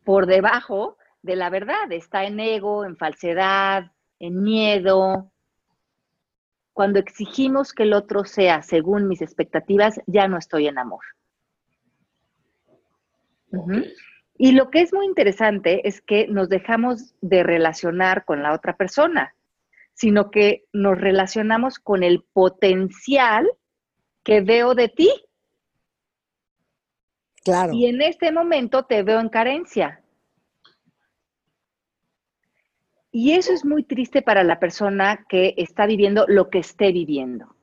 por 0.03 0.27
debajo 0.27 0.97
de 1.23 1.35
la 1.35 1.49
verdad, 1.49 1.91
está 1.91 2.25
en 2.25 2.39
ego, 2.39 2.85
en 2.85 2.95
falsedad, 2.95 3.91
en 4.19 4.43
miedo. 4.43 5.31
Cuando 6.73 6.99
exigimos 6.99 7.73
que 7.73 7.83
el 7.83 7.93
otro 7.93 8.25
sea 8.25 8.61
según 8.61 9.07
mis 9.07 9.21
expectativas, 9.21 9.99
ya 10.05 10.27
no 10.27 10.37
estoy 10.37 10.67
en 10.67 10.77
amor. 10.77 11.03
Y 14.37 14.51
lo 14.51 14.69
que 14.69 14.81
es 14.81 14.93
muy 14.93 15.05
interesante 15.05 15.87
es 15.87 16.01
que 16.01 16.27
nos 16.27 16.49
dejamos 16.49 17.15
de 17.21 17.43
relacionar 17.43 18.25
con 18.25 18.43
la 18.43 18.53
otra 18.53 18.75
persona, 18.75 19.33
sino 19.93 20.29
que 20.29 20.65
nos 20.73 20.99
relacionamos 20.99 21.79
con 21.79 22.03
el 22.03 22.23
potencial 22.33 23.49
que 24.23 24.41
veo 24.41 24.75
de 24.75 24.89
ti. 24.89 25.09
Claro. 27.43 27.73
Y 27.73 27.85
en 27.85 28.01
este 28.01 28.31
momento 28.31 28.83
te 28.85 29.03
veo 29.03 29.19
en 29.19 29.29
carencia. 29.29 30.01
Y 33.11 33.31
eso 33.31 33.53
es 33.53 33.63
muy 33.63 33.83
triste 33.83 34.21
para 34.21 34.43
la 34.43 34.59
persona 34.59 35.25
que 35.29 35.53
está 35.55 35.85
viviendo 35.85 36.25
lo 36.27 36.49
que 36.49 36.59
esté 36.59 36.91
viviendo. 36.91 37.55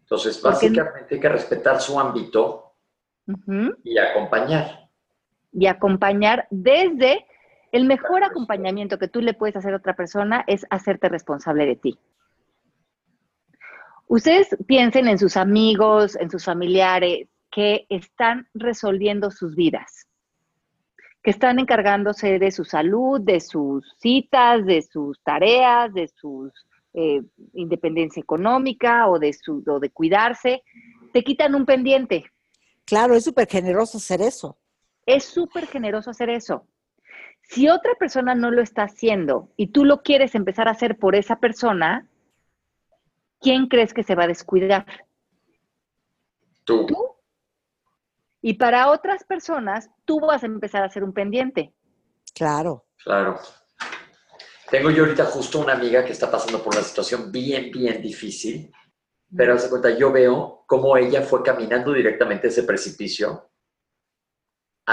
Entonces, 0.00 0.38
Porque- 0.38 0.54
básicamente 0.70 1.14
hay 1.14 1.20
que 1.20 1.28
respetar 1.28 1.80
su 1.80 2.00
ámbito 2.00 2.74
y 3.84 3.96
acompañar. 3.96 4.79
Y 5.52 5.66
acompañar 5.66 6.46
desde 6.50 7.26
el 7.72 7.84
mejor 7.84 8.24
acompañamiento 8.24 8.98
que 8.98 9.08
tú 9.08 9.20
le 9.20 9.34
puedes 9.34 9.56
hacer 9.56 9.74
a 9.74 9.78
otra 9.78 9.94
persona 9.94 10.44
es 10.46 10.66
hacerte 10.70 11.08
responsable 11.08 11.66
de 11.66 11.76
ti. 11.76 11.98
Ustedes 14.06 14.56
piensen 14.66 15.06
en 15.06 15.18
sus 15.18 15.36
amigos, 15.36 16.16
en 16.16 16.30
sus 16.30 16.44
familiares 16.44 17.28
que 17.50 17.86
están 17.88 18.48
resolviendo 18.54 19.30
sus 19.30 19.54
vidas, 19.54 20.08
que 21.22 21.30
están 21.30 21.58
encargándose 21.60 22.38
de 22.40 22.50
su 22.50 22.64
salud, 22.64 23.20
de 23.20 23.40
sus 23.40 23.94
citas, 23.98 24.66
de 24.66 24.82
sus 24.82 25.20
tareas, 25.22 25.92
de 25.94 26.08
su 26.08 26.50
independencia 27.52 28.20
económica 28.20 29.08
o 29.08 29.18
de, 29.18 29.32
su, 29.32 29.62
o 29.66 29.78
de 29.78 29.90
cuidarse, 29.90 30.62
te 31.12 31.22
quitan 31.22 31.54
un 31.54 31.64
pendiente. 31.64 32.24
Claro, 32.84 33.14
es 33.14 33.24
súper 33.24 33.48
generoso 33.48 33.98
hacer 33.98 34.20
eso. 34.20 34.58
Es 35.10 35.24
súper 35.24 35.66
generoso 35.66 36.10
hacer 36.10 36.30
eso. 36.30 36.68
Si 37.42 37.68
otra 37.68 37.94
persona 37.98 38.36
no 38.36 38.52
lo 38.52 38.62
está 38.62 38.84
haciendo 38.84 39.50
y 39.56 39.72
tú 39.72 39.84
lo 39.84 40.02
quieres 40.02 40.36
empezar 40.36 40.68
a 40.68 40.70
hacer 40.70 40.98
por 40.98 41.16
esa 41.16 41.40
persona, 41.40 42.08
¿quién 43.40 43.66
crees 43.66 43.92
que 43.92 44.04
se 44.04 44.14
va 44.14 44.24
a 44.24 44.28
descuidar? 44.28 44.86
Tú. 46.62 46.86
Tú. 46.86 46.96
Y 48.40 48.54
para 48.54 48.88
otras 48.88 49.24
personas, 49.24 49.90
tú 50.04 50.20
vas 50.20 50.44
a 50.44 50.46
empezar 50.46 50.84
a 50.84 50.86
hacer 50.86 51.02
un 51.02 51.12
pendiente. 51.12 51.74
Claro. 52.32 52.84
Claro. 53.02 53.40
Tengo 54.70 54.92
yo 54.92 55.02
ahorita 55.02 55.24
justo 55.24 55.58
una 55.58 55.72
amiga 55.72 56.04
que 56.04 56.12
está 56.12 56.30
pasando 56.30 56.62
por 56.62 56.76
una 56.76 56.84
situación 56.84 57.32
bien, 57.32 57.72
bien 57.72 58.00
difícil, 58.00 58.72
pero 59.36 59.54
hace 59.54 59.68
cuenta, 59.68 59.90
yo 59.90 60.12
veo 60.12 60.62
cómo 60.68 60.96
ella 60.96 61.22
fue 61.22 61.42
caminando 61.42 61.92
directamente 61.92 62.46
a 62.46 62.50
ese 62.50 62.62
precipicio, 62.62 63.49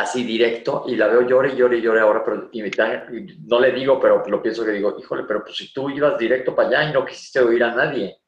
así 0.01 0.23
directo, 0.23 0.85
y 0.87 0.95
la 0.95 1.07
veo 1.07 1.21
llore, 1.21 1.55
llore, 1.55 1.81
llore 1.81 1.99
ahora, 1.99 2.23
pero 2.23 2.49
y 2.51 2.61
me 2.61 2.67
y 2.69 3.37
no 3.47 3.59
le 3.59 3.71
digo, 3.71 3.99
pero 3.99 4.23
lo 4.27 4.41
pienso 4.41 4.63
que 4.63 4.71
digo, 4.71 4.95
híjole, 4.99 5.23
pero 5.23 5.43
pues 5.43 5.55
si 5.55 5.73
tú 5.73 5.89
ibas 5.89 6.17
directo 6.17 6.55
para 6.55 6.69
allá 6.69 6.89
y 6.89 6.93
no 6.93 7.05
quisiste 7.05 7.39
oír 7.39 7.63
a 7.63 7.73
nadie, 7.73 8.19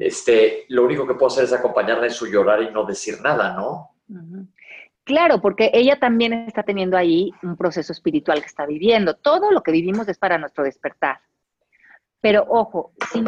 este, 0.00 0.64
lo 0.68 0.84
único 0.84 1.06
que 1.06 1.14
puedo 1.14 1.28
hacer 1.28 1.44
es 1.44 1.52
acompañarla 1.52 2.06
en 2.06 2.12
su 2.12 2.26
llorar 2.26 2.62
y 2.62 2.70
no 2.70 2.84
decir 2.84 3.20
nada, 3.22 3.54
¿no? 3.54 3.90
Claro, 5.04 5.40
porque 5.40 5.70
ella 5.72 5.98
también 5.98 6.32
está 6.32 6.62
teniendo 6.62 6.96
ahí 6.96 7.32
un 7.42 7.56
proceso 7.56 7.92
espiritual 7.92 8.40
que 8.40 8.46
está 8.46 8.66
viviendo. 8.66 9.14
Todo 9.14 9.50
lo 9.52 9.62
que 9.62 9.72
vivimos 9.72 10.08
es 10.08 10.18
para 10.18 10.38
nuestro 10.38 10.64
despertar. 10.64 11.20
Pero 12.20 12.44
ojo, 12.48 12.92
si 13.12 13.24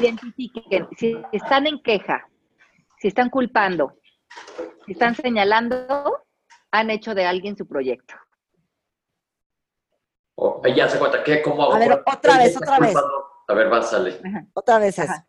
identifiquen, 0.00 0.88
si 0.96 1.16
están 1.32 1.66
en 1.66 1.80
queja, 1.80 2.28
si 2.98 3.08
están 3.08 3.30
culpando, 3.30 3.94
si 4.86 4.92
están 4.92 5.14
señalando, 5.14 6.24
han 6.70 6.90
hecho 6.90 7.14
de 7.14 7.26
alguien 7.26 7.56
su 7.56 7.66
proyecto. 7.66 8.14
O, 10.36 10.60
ella 10.64 10.88
se 10.88 10.98
cuenta, 10.98 11.22
¿qué? 11.24 11.42
¿Cómo 11.42 11.62
hago? 11.62 11.74
A 11.74 11.78
ver, 11.78 12.02
para- 12.04 12.16
otra 12.16 12.38
vez, 12.38 12.56
otra 12.56 12.78
vez. 12.78 12.94
A 13.48 13.54
ver, 13.54 13.72
va, 13.72 13.82
sale. 13.82 14.20
Otra 14.52 14.78
vez. 14.78 14.98
Ajá. 14.98 15.26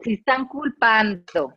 Si 0.00 0.14
están 0.14 0.46
culpando, 0.46 1.54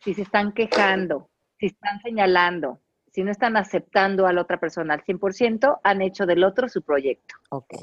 si 0.00 0.14
se 0.14 0.22
están 0.22 0.52
quejando, 0.52 1.30
si 1.58 1.66
están 1.66 2.00
señalando, 2.02 2.80
si 3.10 3.24
no 3.24 3.30
están 3.30 3.56
aceptando 3.56 4.26
a 4.26 4.32
la 4.32 4.42
otra 4.42 4.60
persona 4.60 4.94
al 4.94 5.02
100%, 5.02 5.80
han 5.82 6.02
hecho 6.02 6.26
del 6.26 6.44
otro 6.44 6.68
su 6.68 6.82
proyecto. 6.82 7.36
Ok. 7.50 7.74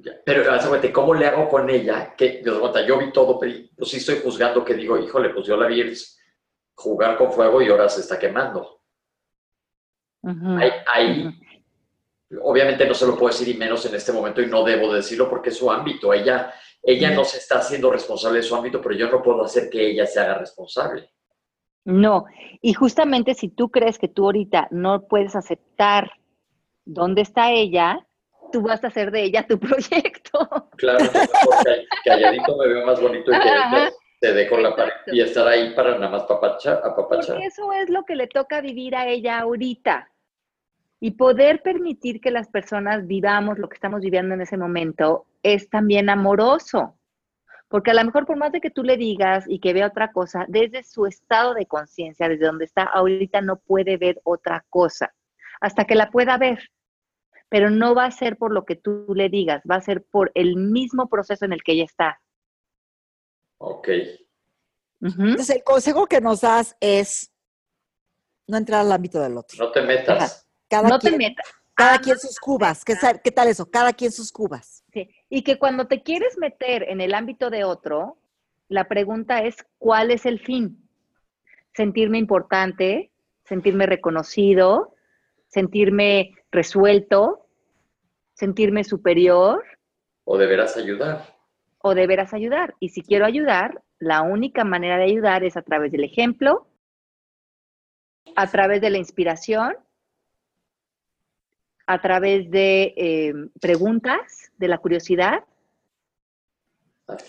Ya, 0.00 0.12
Pero 0.24 0.44
¿cómo 0.92 1.14
le 1.14 1.26
hago 1.26 1.48
con 1.48 1.68
ella? 1.68 2.14
Que 2.16 2.42
yo, 2.44 2.60
cuenta, 2.60 2.86
yo 2.86 2.98
vi 2.98 3.12
todo, 3.12 3.38
pero 3.38 3.52
pues 3.76 3.90
sí 3.90 3.96
estoy 3.96 4.20
juzgando 4.22 4.64
que 4.64 4.74
digo, 4.74 4.98
híjole, 4.98 5.30
pues 5.30 5.46
yo 5.46 5.56
la 5.56 5.66
vi 5.66 5.92
jugar 6.74 7.16
con 7.16 7.32
fuego 7.32 7.60
y 7.60 7.68
ahora 7.68 7.88
se 7.88 8.00
está 8.00 8.18
quemando. 8.18 8.79
Ahí, 10.22 11.28
obviamente 12.42 12.86
no 12.86 12.94
se 12.94 13.06
lo 13.06 13.16
puedo 13.16 13.32
decir 13.32 13.54
y 13.54 13.58
menos 13.58 13.84
en 13.86 13.94
este 13.94 14.12
momento 14.12 14.40
y 14.40 14.46
no 14.46 14.62
debo 14.64 14.92
decirlo 14.92 15.28
porque 15.28 15.50
es 15.50 15.56
su 15.56 15.70
ámbito. 15.70 16.12
Ella, 16.12 16.52
ella 16.82 17.10
no 17.10 17.24
se 17.24 17.38
está 17.38 17.58
haciendo 17.58 17.90
responsable 17.90 18.38
de 18.38 18.44
su 18.44 18.54
ámbito, 18.54 18.80
pero 18.80 18.94
yo 18.94 19.10
no 19.10 19.22
puedo 19.22 19.44
hacer 19.44 19.68
que 19.70 19.90
ella 19.90 20.06
se 20.06 20.20
haga 20.20 20.34
responsable. 20.34 21.10
No, 21.84 22.26
y 22.60 22.74
justamente 22.74 23.34
si 23.34 23.48
tú 23.48 23.70
crees 23.70 23.98
que 23.98 24.08
tú 24.08 24.24
ahorita 24.26 24.68
no 24.70 25.06
puedes 25.08 25.34
aceptar 25.34 26.12
dónde 26.84 27.22
está 27.22 27.52
ella, 27.52 28.06
tú 28.52 28.62
vas 28.62 28.84
a 28.84 28.88
hacer 28.88 29.10
de 29.10 29.22
ella 29.22 29.46
tu 29.46 29.58
proyecto. 29.58 30.48
Claro, 30.76 31.04
importa, 31.04 31.70
calladito 32.04 32.56
me 32.58 32.68
veo 32.68 32.86
más 32.86 33.00
bonito 33.00 33.30
y 33.32 33.40
que 33.40 33.48
ella 33.48 33.90
se 34.20 34.32
dé 34.34 34.48
con 34.48 34.62
la 34.62 34.76
pared 34.76 34.92
y 35.06 35.20
estar 35.20 35.48
ahí 35.48 35.72
para 35.74 35.94
nada 35.94 36.10
más 36.10 36.24
papachar, 36.24 36.82
apapachar. 36.84 37.36
Porque 37.36 37.46
eso 37.46 37.72
es 37.72 37.88
lo 37.88 38.04
que 38.04 38.14
le 38.14 38.26
toca 38.26 38.60
vivir 38.60 38.94
a 38.94 39.08
ella 39.08 39.40
ahorita. 39.40 40.09
Y 41.00 41.12
poder 41.12 41.62
permitir 41.62 42.20
que 42.20 42.30
las 42.30 42.48
personas 42.48 43.06
vivamos 43.06 43.58
lo 43.58 43.68
que 43.68 43.74
estamos 43.74 44.00
viviendo 44.02 44.34
en 44.34 44.42
ese 44.42 44.58
momento 44.58 45.26
es 45.42 45.70
también 45.70 46.10
amoroso. 46.10 46.98
Porque 47.68 47.92
a 47.92 47.94
lo 47.94 48.04
mejor 48.04 48.26
por 48.26 48.36
más 48.36 48.52
de 48.52 48.60
que 48.60 48.70
tú 48.70 48.82
le 48.82 48.96
digas 48.96 49.44
y 49.48 49.60
que 49.60 49.72
vea 49.72 49.86
otra 49.86 50.12
cosa, 50.12 50.44
desde 50.48 50.82
su 50.82 51.06
estado 51.06 51.54
de 51.54 51.66
conciencia, 51.66 52.28
desde 52.28 52.46
donde 52.46 52.64
está 52.64 52.82
ahorita, 52.82 53.40
no 53.40 53.60
puede 53.60 53.96
ver 53.96 54.20
otra 54.24 54.66
cosa, 54.68 55.14
hasta 55.60 55.84
que 55.84 55.94
la 55.94 56.10
pueda 56.10 56.36
ver. 56.36 56.58
pero 57.50 57.68
no 57.68 57.94
va 57.94 58.06
a 58.06 58.10
ser 58.10 58.38
por 58.38 58.52
lo 58.52 58.64
que 58.64 58.76
tú 58.76 59.06
le 59.14 59.28
digas, 59.28 59.62
va 59.70 59.74
a 59.74 59.80
ser 59.80 60.04
por 60.04 60.30
el 60.34 60.56
mismo 60.56 61.08
proceso 61.08 61.44
en 61.44 61.52
el 61.52 61.62
que 61.62 61.72
ella 61.72 61.84
está. 61.84 62.20
Ok. 63.58 63.88
Entonces, 65.00 65.50
el 65.50 65.64
consejo 65.64 66.06
que 66.06 66.20
nos 66.20 66.42
das 66.42 66.76
es 66.80 67.32
no 68.46 68.56
entrar 68.56 68.80
al 68.82 68.92
ámbito 68.92 69.20
del 69.20 69.36
otro. 69.36 69.58
No 69.58 69.72
te 69.72 69.82
metas. 69.82 70.48
Cada 70.70 70.88
no 70.88 70.98
te 70.98 71.16
metas. 71.16 71.46
Cada 71.74 71.98
quien 71.98 72.18
sus 72.18 72.38
cubas. 72.38 72.84
¿Qué, 72.84 72.94
¿Qué, 73.24 73.30
tal 73.30 73.48
eso? 73.48 73.70
Cada 73.70 73.92
quien 73.92 74.12
sus 74.12 74.30
cubas. 74.30 74.84
Sí. 74.92 75.10
Y 75.28 75.42
que 75.42 75.58
cuando 75.58 75.86
te 75.86 76.02
quieres 76.02 76.38
meter 76.38 76.84
en 76.84 77.00
el 77.00 77.14
ámbito 77.14 77.50
de 77.50 77.64
otro, 77.64 78.18
la 78.68 78.86
pregunta 78.86 79.42
es, 79.42 79.56
¿cuál 79.78 80.10
es 80.10 80.26
el 80.26 80.38
fin? 80.38 80.88
Sentirme 81.74 82.18
importante, 82.18 83.10
sentirme 83.44 83.86
reconocido, 83.86 84.94
sentirme 85.48 86.34
resuelto, 86.52 87.48
sentirme 88.34 88.84
superior. 88.84 89.64
O 90.24 90.38
deberás 90.38 90.76
ayudar. 90.76 91.34
O 91.78 91.94
deberás 91.94 92.32
ayudar. 92.32 92.74
Y 92.78 92.90
si 92.90 93.02
quiero 93.02 93.24
ayudar, 93.26 93.82
la 93.98 94.22
única 94.22 94.64
manera 94.64 94.98
de 94.98 95.04
ayudar 95.04 95.44
es 95.44 95.56
a 95.56 95.62
través 95.62 95.90
del 95.90 96.04
ejemplo, 96.04 96.68
a 98.36 98.46
través 98.50 98.80
de 98.80 98.90
la 98.90 98.98
inspiración, 98.98 99.74
a 101.92 102.00
través 102.00 102.50
de 102.50 102.94
eh, 102.96 103.32
preguntas, 103.60 104.20
de 104.58 104.68
la 104.68 104.78
curiosidad. 104.78 105.44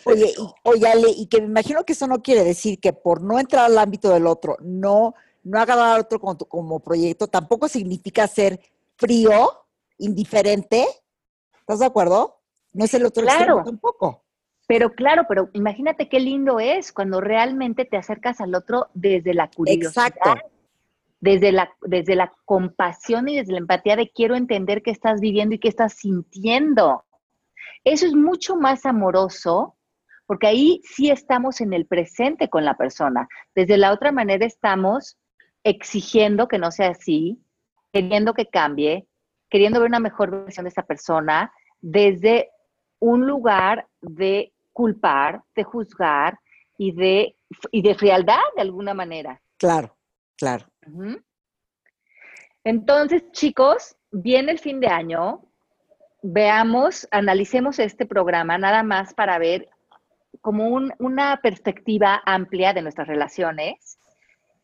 Oye, 0.06 0.34
y, 0.38 0.54
oye, 0.64 0.88
Ale, 0.88 1.10
y 1.10 1.26
que 1.26 1.42
me 1.42 1.48
imagino 1.48 1.84
que 1.84 1.94
eso 1.94 2.06
no 2.06 2.22
quiere 2.22 2.44
decir 2.44 2.80
que 2.80 2.94
por 2.94 3.24
no 3.24 3.40
entrar 3.40 3.66
al 3.66 3.78
ámbito 3.80 4.14
del 4.14 4.28
otro, 4.28 4.58
no, 4.62 5.16
no 5.44 5.60
agarrar 5.60 5.96
al 5.96 6.02
otro 6.02 6.20
como, 6.20 6.38
como 6.38 6.80
proyecto, 6.80 7.28
tampoco 7.28 7.68
significa 7.68 8.28
ser 8.28 8.60
frío, 8.98 9.66
indiferente. 9.98 10.86
¿Estás 11.60 11.80
de 11.80 11.88
acuerdo? 11.88 12.40
No 12.74 12.86
es 12.86 12.94
el 12.94 13.06
otro 13.06 13.24
claro. 13.24 13.64
tampoco. 13.66 14.24
Pero 14.68 14.94
claro, 14.94 15.26
pero 15.28 15.50
imagínate 15.54 16.08
qué 16.08 16.20
lindo 16.20 16.60
es 16.60 16.92
cuando 16.92 17.20
realmente 17.20 17.84
te 17.86 17.98
acercas 17.98 18.40
al 18.40 18.54
otro 18.54 18.90
desde 18.94 19.34
la 19.34 19.50
curiosidad. 19.50 19.90
Exacto. 19.90 20.36
Desde 21.22 21.52
la, 21.52 21.72
desde 21.82 22.16
la 22.16 22.34
compasión 22.46 23.30
y 23.30 23.38
desde 23.38 23.54
la 23.54 23.60
empatía 23.60 23.96
de 23.96 24.10
quiero 24.10 24.36
entender 24.36 24.82
qué 24.82 24.92
estás 24.92 25.22
viviendo 25.22 25.56
y 25.56 25.60
qué 25.60 25.70
estás 25.70 25.94
sintiendo. 25.94 27.06
Eso 27.84 28.06
es 28.06 28.14
mucho 28.14 28.56
más 28.56 28.86
amoroso 28.86 29.78
porque 30.26 30.48
ahí 30.48 30.82
sí 30.84 31.12
estamos 31.12 31.62
en 31.62 31.74
el 31.74 31.86
presente 31.86 32.50
con 32.50 32.64
la 32.64 32.76
persona. 32.76 33.28
Desde 33.54 33.78
la 33.78 33.92
otra 33.92 34.12
manera 34.12 34.46
estamos 34.46 35.18
exigiendo 35.64 36.48
que 36.48 36.58
no 36.58 36.72
sea 36.72 36.92
así, 36.92 37.44
queriendo 37.92 38.34
que 38.34 38.48
cambie, 38.48 39.08
queriendo 39.50 39.80
ver 39.80 39.90
una 39.90 40.00
mejor 40.00 40.32
versión 40.32 40.64
de 40.64 40.70
esa 40.70 40.84
persona, 40.84 41.52
desde 41.82 42.50
un 43.00 43.28
lugar 43.28 43.88
de 44.00 44.54
culpar, 44.72 45.44
de 45.56 45.64
juzgar 45.64 46.40
y 46.78 46.94
de, 46.94 47.36
y 47.72 47.82
de 47.82 47.96
frialdad 47.96 48.40
de 48.56 48.62
alguna 48.62 48.94
manera. 48.94 49.42
Claro, 49.58 49.98
claro. 50.38 50.71
Entonces, 52.64 53.24
chicos, 53.32 53.96
viene 54.12 54.52
el 54.52 54.60
fin 54.60 54.80
de 54.80 54.88
año, 54.88 55.42
veamos, 56.22 57.08
analicemos 57.12 57.80
este 57.80 58.06
programa 58.06 58.58
nada 58.58 58.84
más 58.84 59.14
para 59.14 59.40
ver 59.40 59.70
como 60.42 60.68
una 61.00 61.40
perspectiva 61.42 62.22
amplia 62.26 62.74
de 62.74 62.82
nuestras 62.82 63.08
relaciones. 63.08 64.00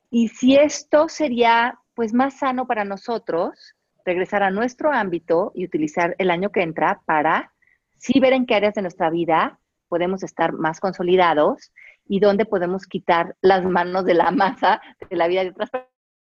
Y 0.09 0.29
si 0.29 0.55
esto 0.55 1.09
sería 1.09 1.79
pues 1.93 2.13
más 2.13 2.37
sano 2.39 2.67
para 2.67 2.85
nosotros 2.85 3.75
regresar 4.05 4.43
a 4.43 4.51
nuestro 4.51 4.91
ámbito 4.91 5.51
y 5.53 5.65
utilizar 5.65 6.15
el 6.19 6.31
año 6.31 6.51
que 6.51 6.61
entra 6.61 7.01
para 7.05 7.51
sí 7.97 8.19
ver 8.19 8.33
en 8.33 8.45
qué 8.45 8.55
áreas 8.55 8.75
de 8.75 8.83
nuestra 8.83 9.09
vida 9.09 9.59
podemos 9.89 10.23
estar 10.23 10.53
más 10.53 10.79
consolidados 10.79 11.71
y 12.07 12.19
dónde 12.19 12.45
podemos 12.45 12.85
quitar 12.85 13.35
las 13.41 13.65
manos 13.65 14.05
de 14.05 14.13
la 14.13 14.31
masa 14.31 14.81
de 15.09 15.15
la 15.15 15.27
vida 15.27 15.43
de 15.43 15.49
otras 15.49 15.71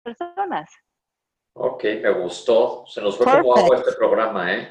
personas. 0.03 0.69
Ok, 1.53 1.83
me 2.01 2.11
gustó. 2.11 2.85
Se 2.87 3.01
nos 3.01 3.17
fue 3.17 3.25
como 3.25 3.55
agua 3.55 3.77
este 3.77 3.93
programa, 3.93 4.53
¿eh? 4.53 4.69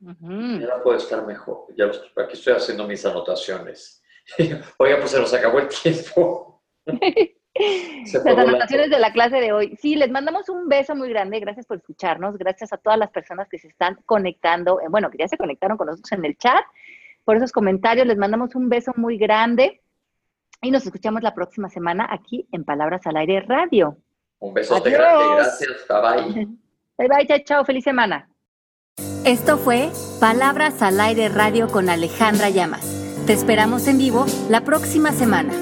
Ya 0.00 0.82
puede 0.82 0.98
estar 0.98 1.24
mejor. 1.26 1.66
Ya 1.76 1.86
aquí 1.86 2.32
estoy 2.34 2.54
haciendo 2.54 2.86
mis 2.86 3.04
anotaciones. 3.06 4.02
Oiga, 4.78 4.98
pues 4.98 5.10
se 5.10 5.20
nos 5.20 5.32
acabó 5.32 5.58
el 5.60 5.68
tiempo. 5.68 6.62
Las 7.56 8.26
anotaciones 8.26 8.90
de 8.90 8.98
la 8.98 9.12
clase 9.12 9.36
de 9.36 9.52
hoy. 9.52 9.76
Sí, 9.80 9.94
les 9.94 10.10
mandamos 10.10 10.48
un 10.48 10.68
beso 10.68 10.96
muy 10.96 11.08
grande. 11.08 11.38
Gracias 11.38 11.66
por 11.66 11.76
escucharnos. 11.76 12.36
Gracias 12.36 12.72
a 12.72 12.78
todas 12.78 12.98
las 12.98 13.10
personas 13.10 13.48
que 13.48 13.58
se 13.58 13.68
están 13.68 13.96
conectando. 14.06 14.80
Eh, 14.80 14.86
bueno, 14.90 15.08
que 15.10 15.18
ya 15.18 15.28
se 15.28 15.38
conectaron 15.38 15.76
con 15.76 15.86
nosotros 15.86 16.10
en 16.12 16.24
el 16.24 16.36
chat. 16.36 16.64
Por 17.24 17.36
esos 17.36 17.52
comentarios, 17.52 18.06
les 18.06 18.18
mandamos 18.18 18.56
un 18.56 18.68
beso 18.68 18.92
muy 18.96 19.18
grande. 19.18 19.82
Y 20.62 20.70
nos 20.70 20.84
escuchamos 20.84 21.22
la 21.22 21.34
próxima 21.34 21.68
semana 21.70 22.08
aquí 22.10 22.48
en 22.50 22.64
Palabras 22.64 23.06
al 23.06 23.16
Aire 23.16 23.40
Radio. 23.42 23.98
Un 24.44 24.52
besote 24.52 24.90
grande. 24.90 25.36
Gracias. 25.36 25.70
Bye 25.88 26.32
bye. 26.32 26.46
Bye 26.98 27.08
bye. 27.08 27.26
Chao, 27.26 27.38
chao. 27.44 27.64
Feliz 27.64 27.82
semana. 27.82 28.28
Esto 29.24 29.56
fue 29.56 29.90
Palabras 30.20 30.82
al 30.82 31.00
Aire 31.00 31.30
Radio 31.30 31.68
con 31.68 31.88
Alejandra 31.88 32.50
Llamas. 32.50 32.84
Te 33.26 33.32
esperamos 33.32 33.88
en 33.88 33.96
vivo 33.96 34.26
la 34.50 34.60
próxima 34.60 35.12
semana. 35.12 35.54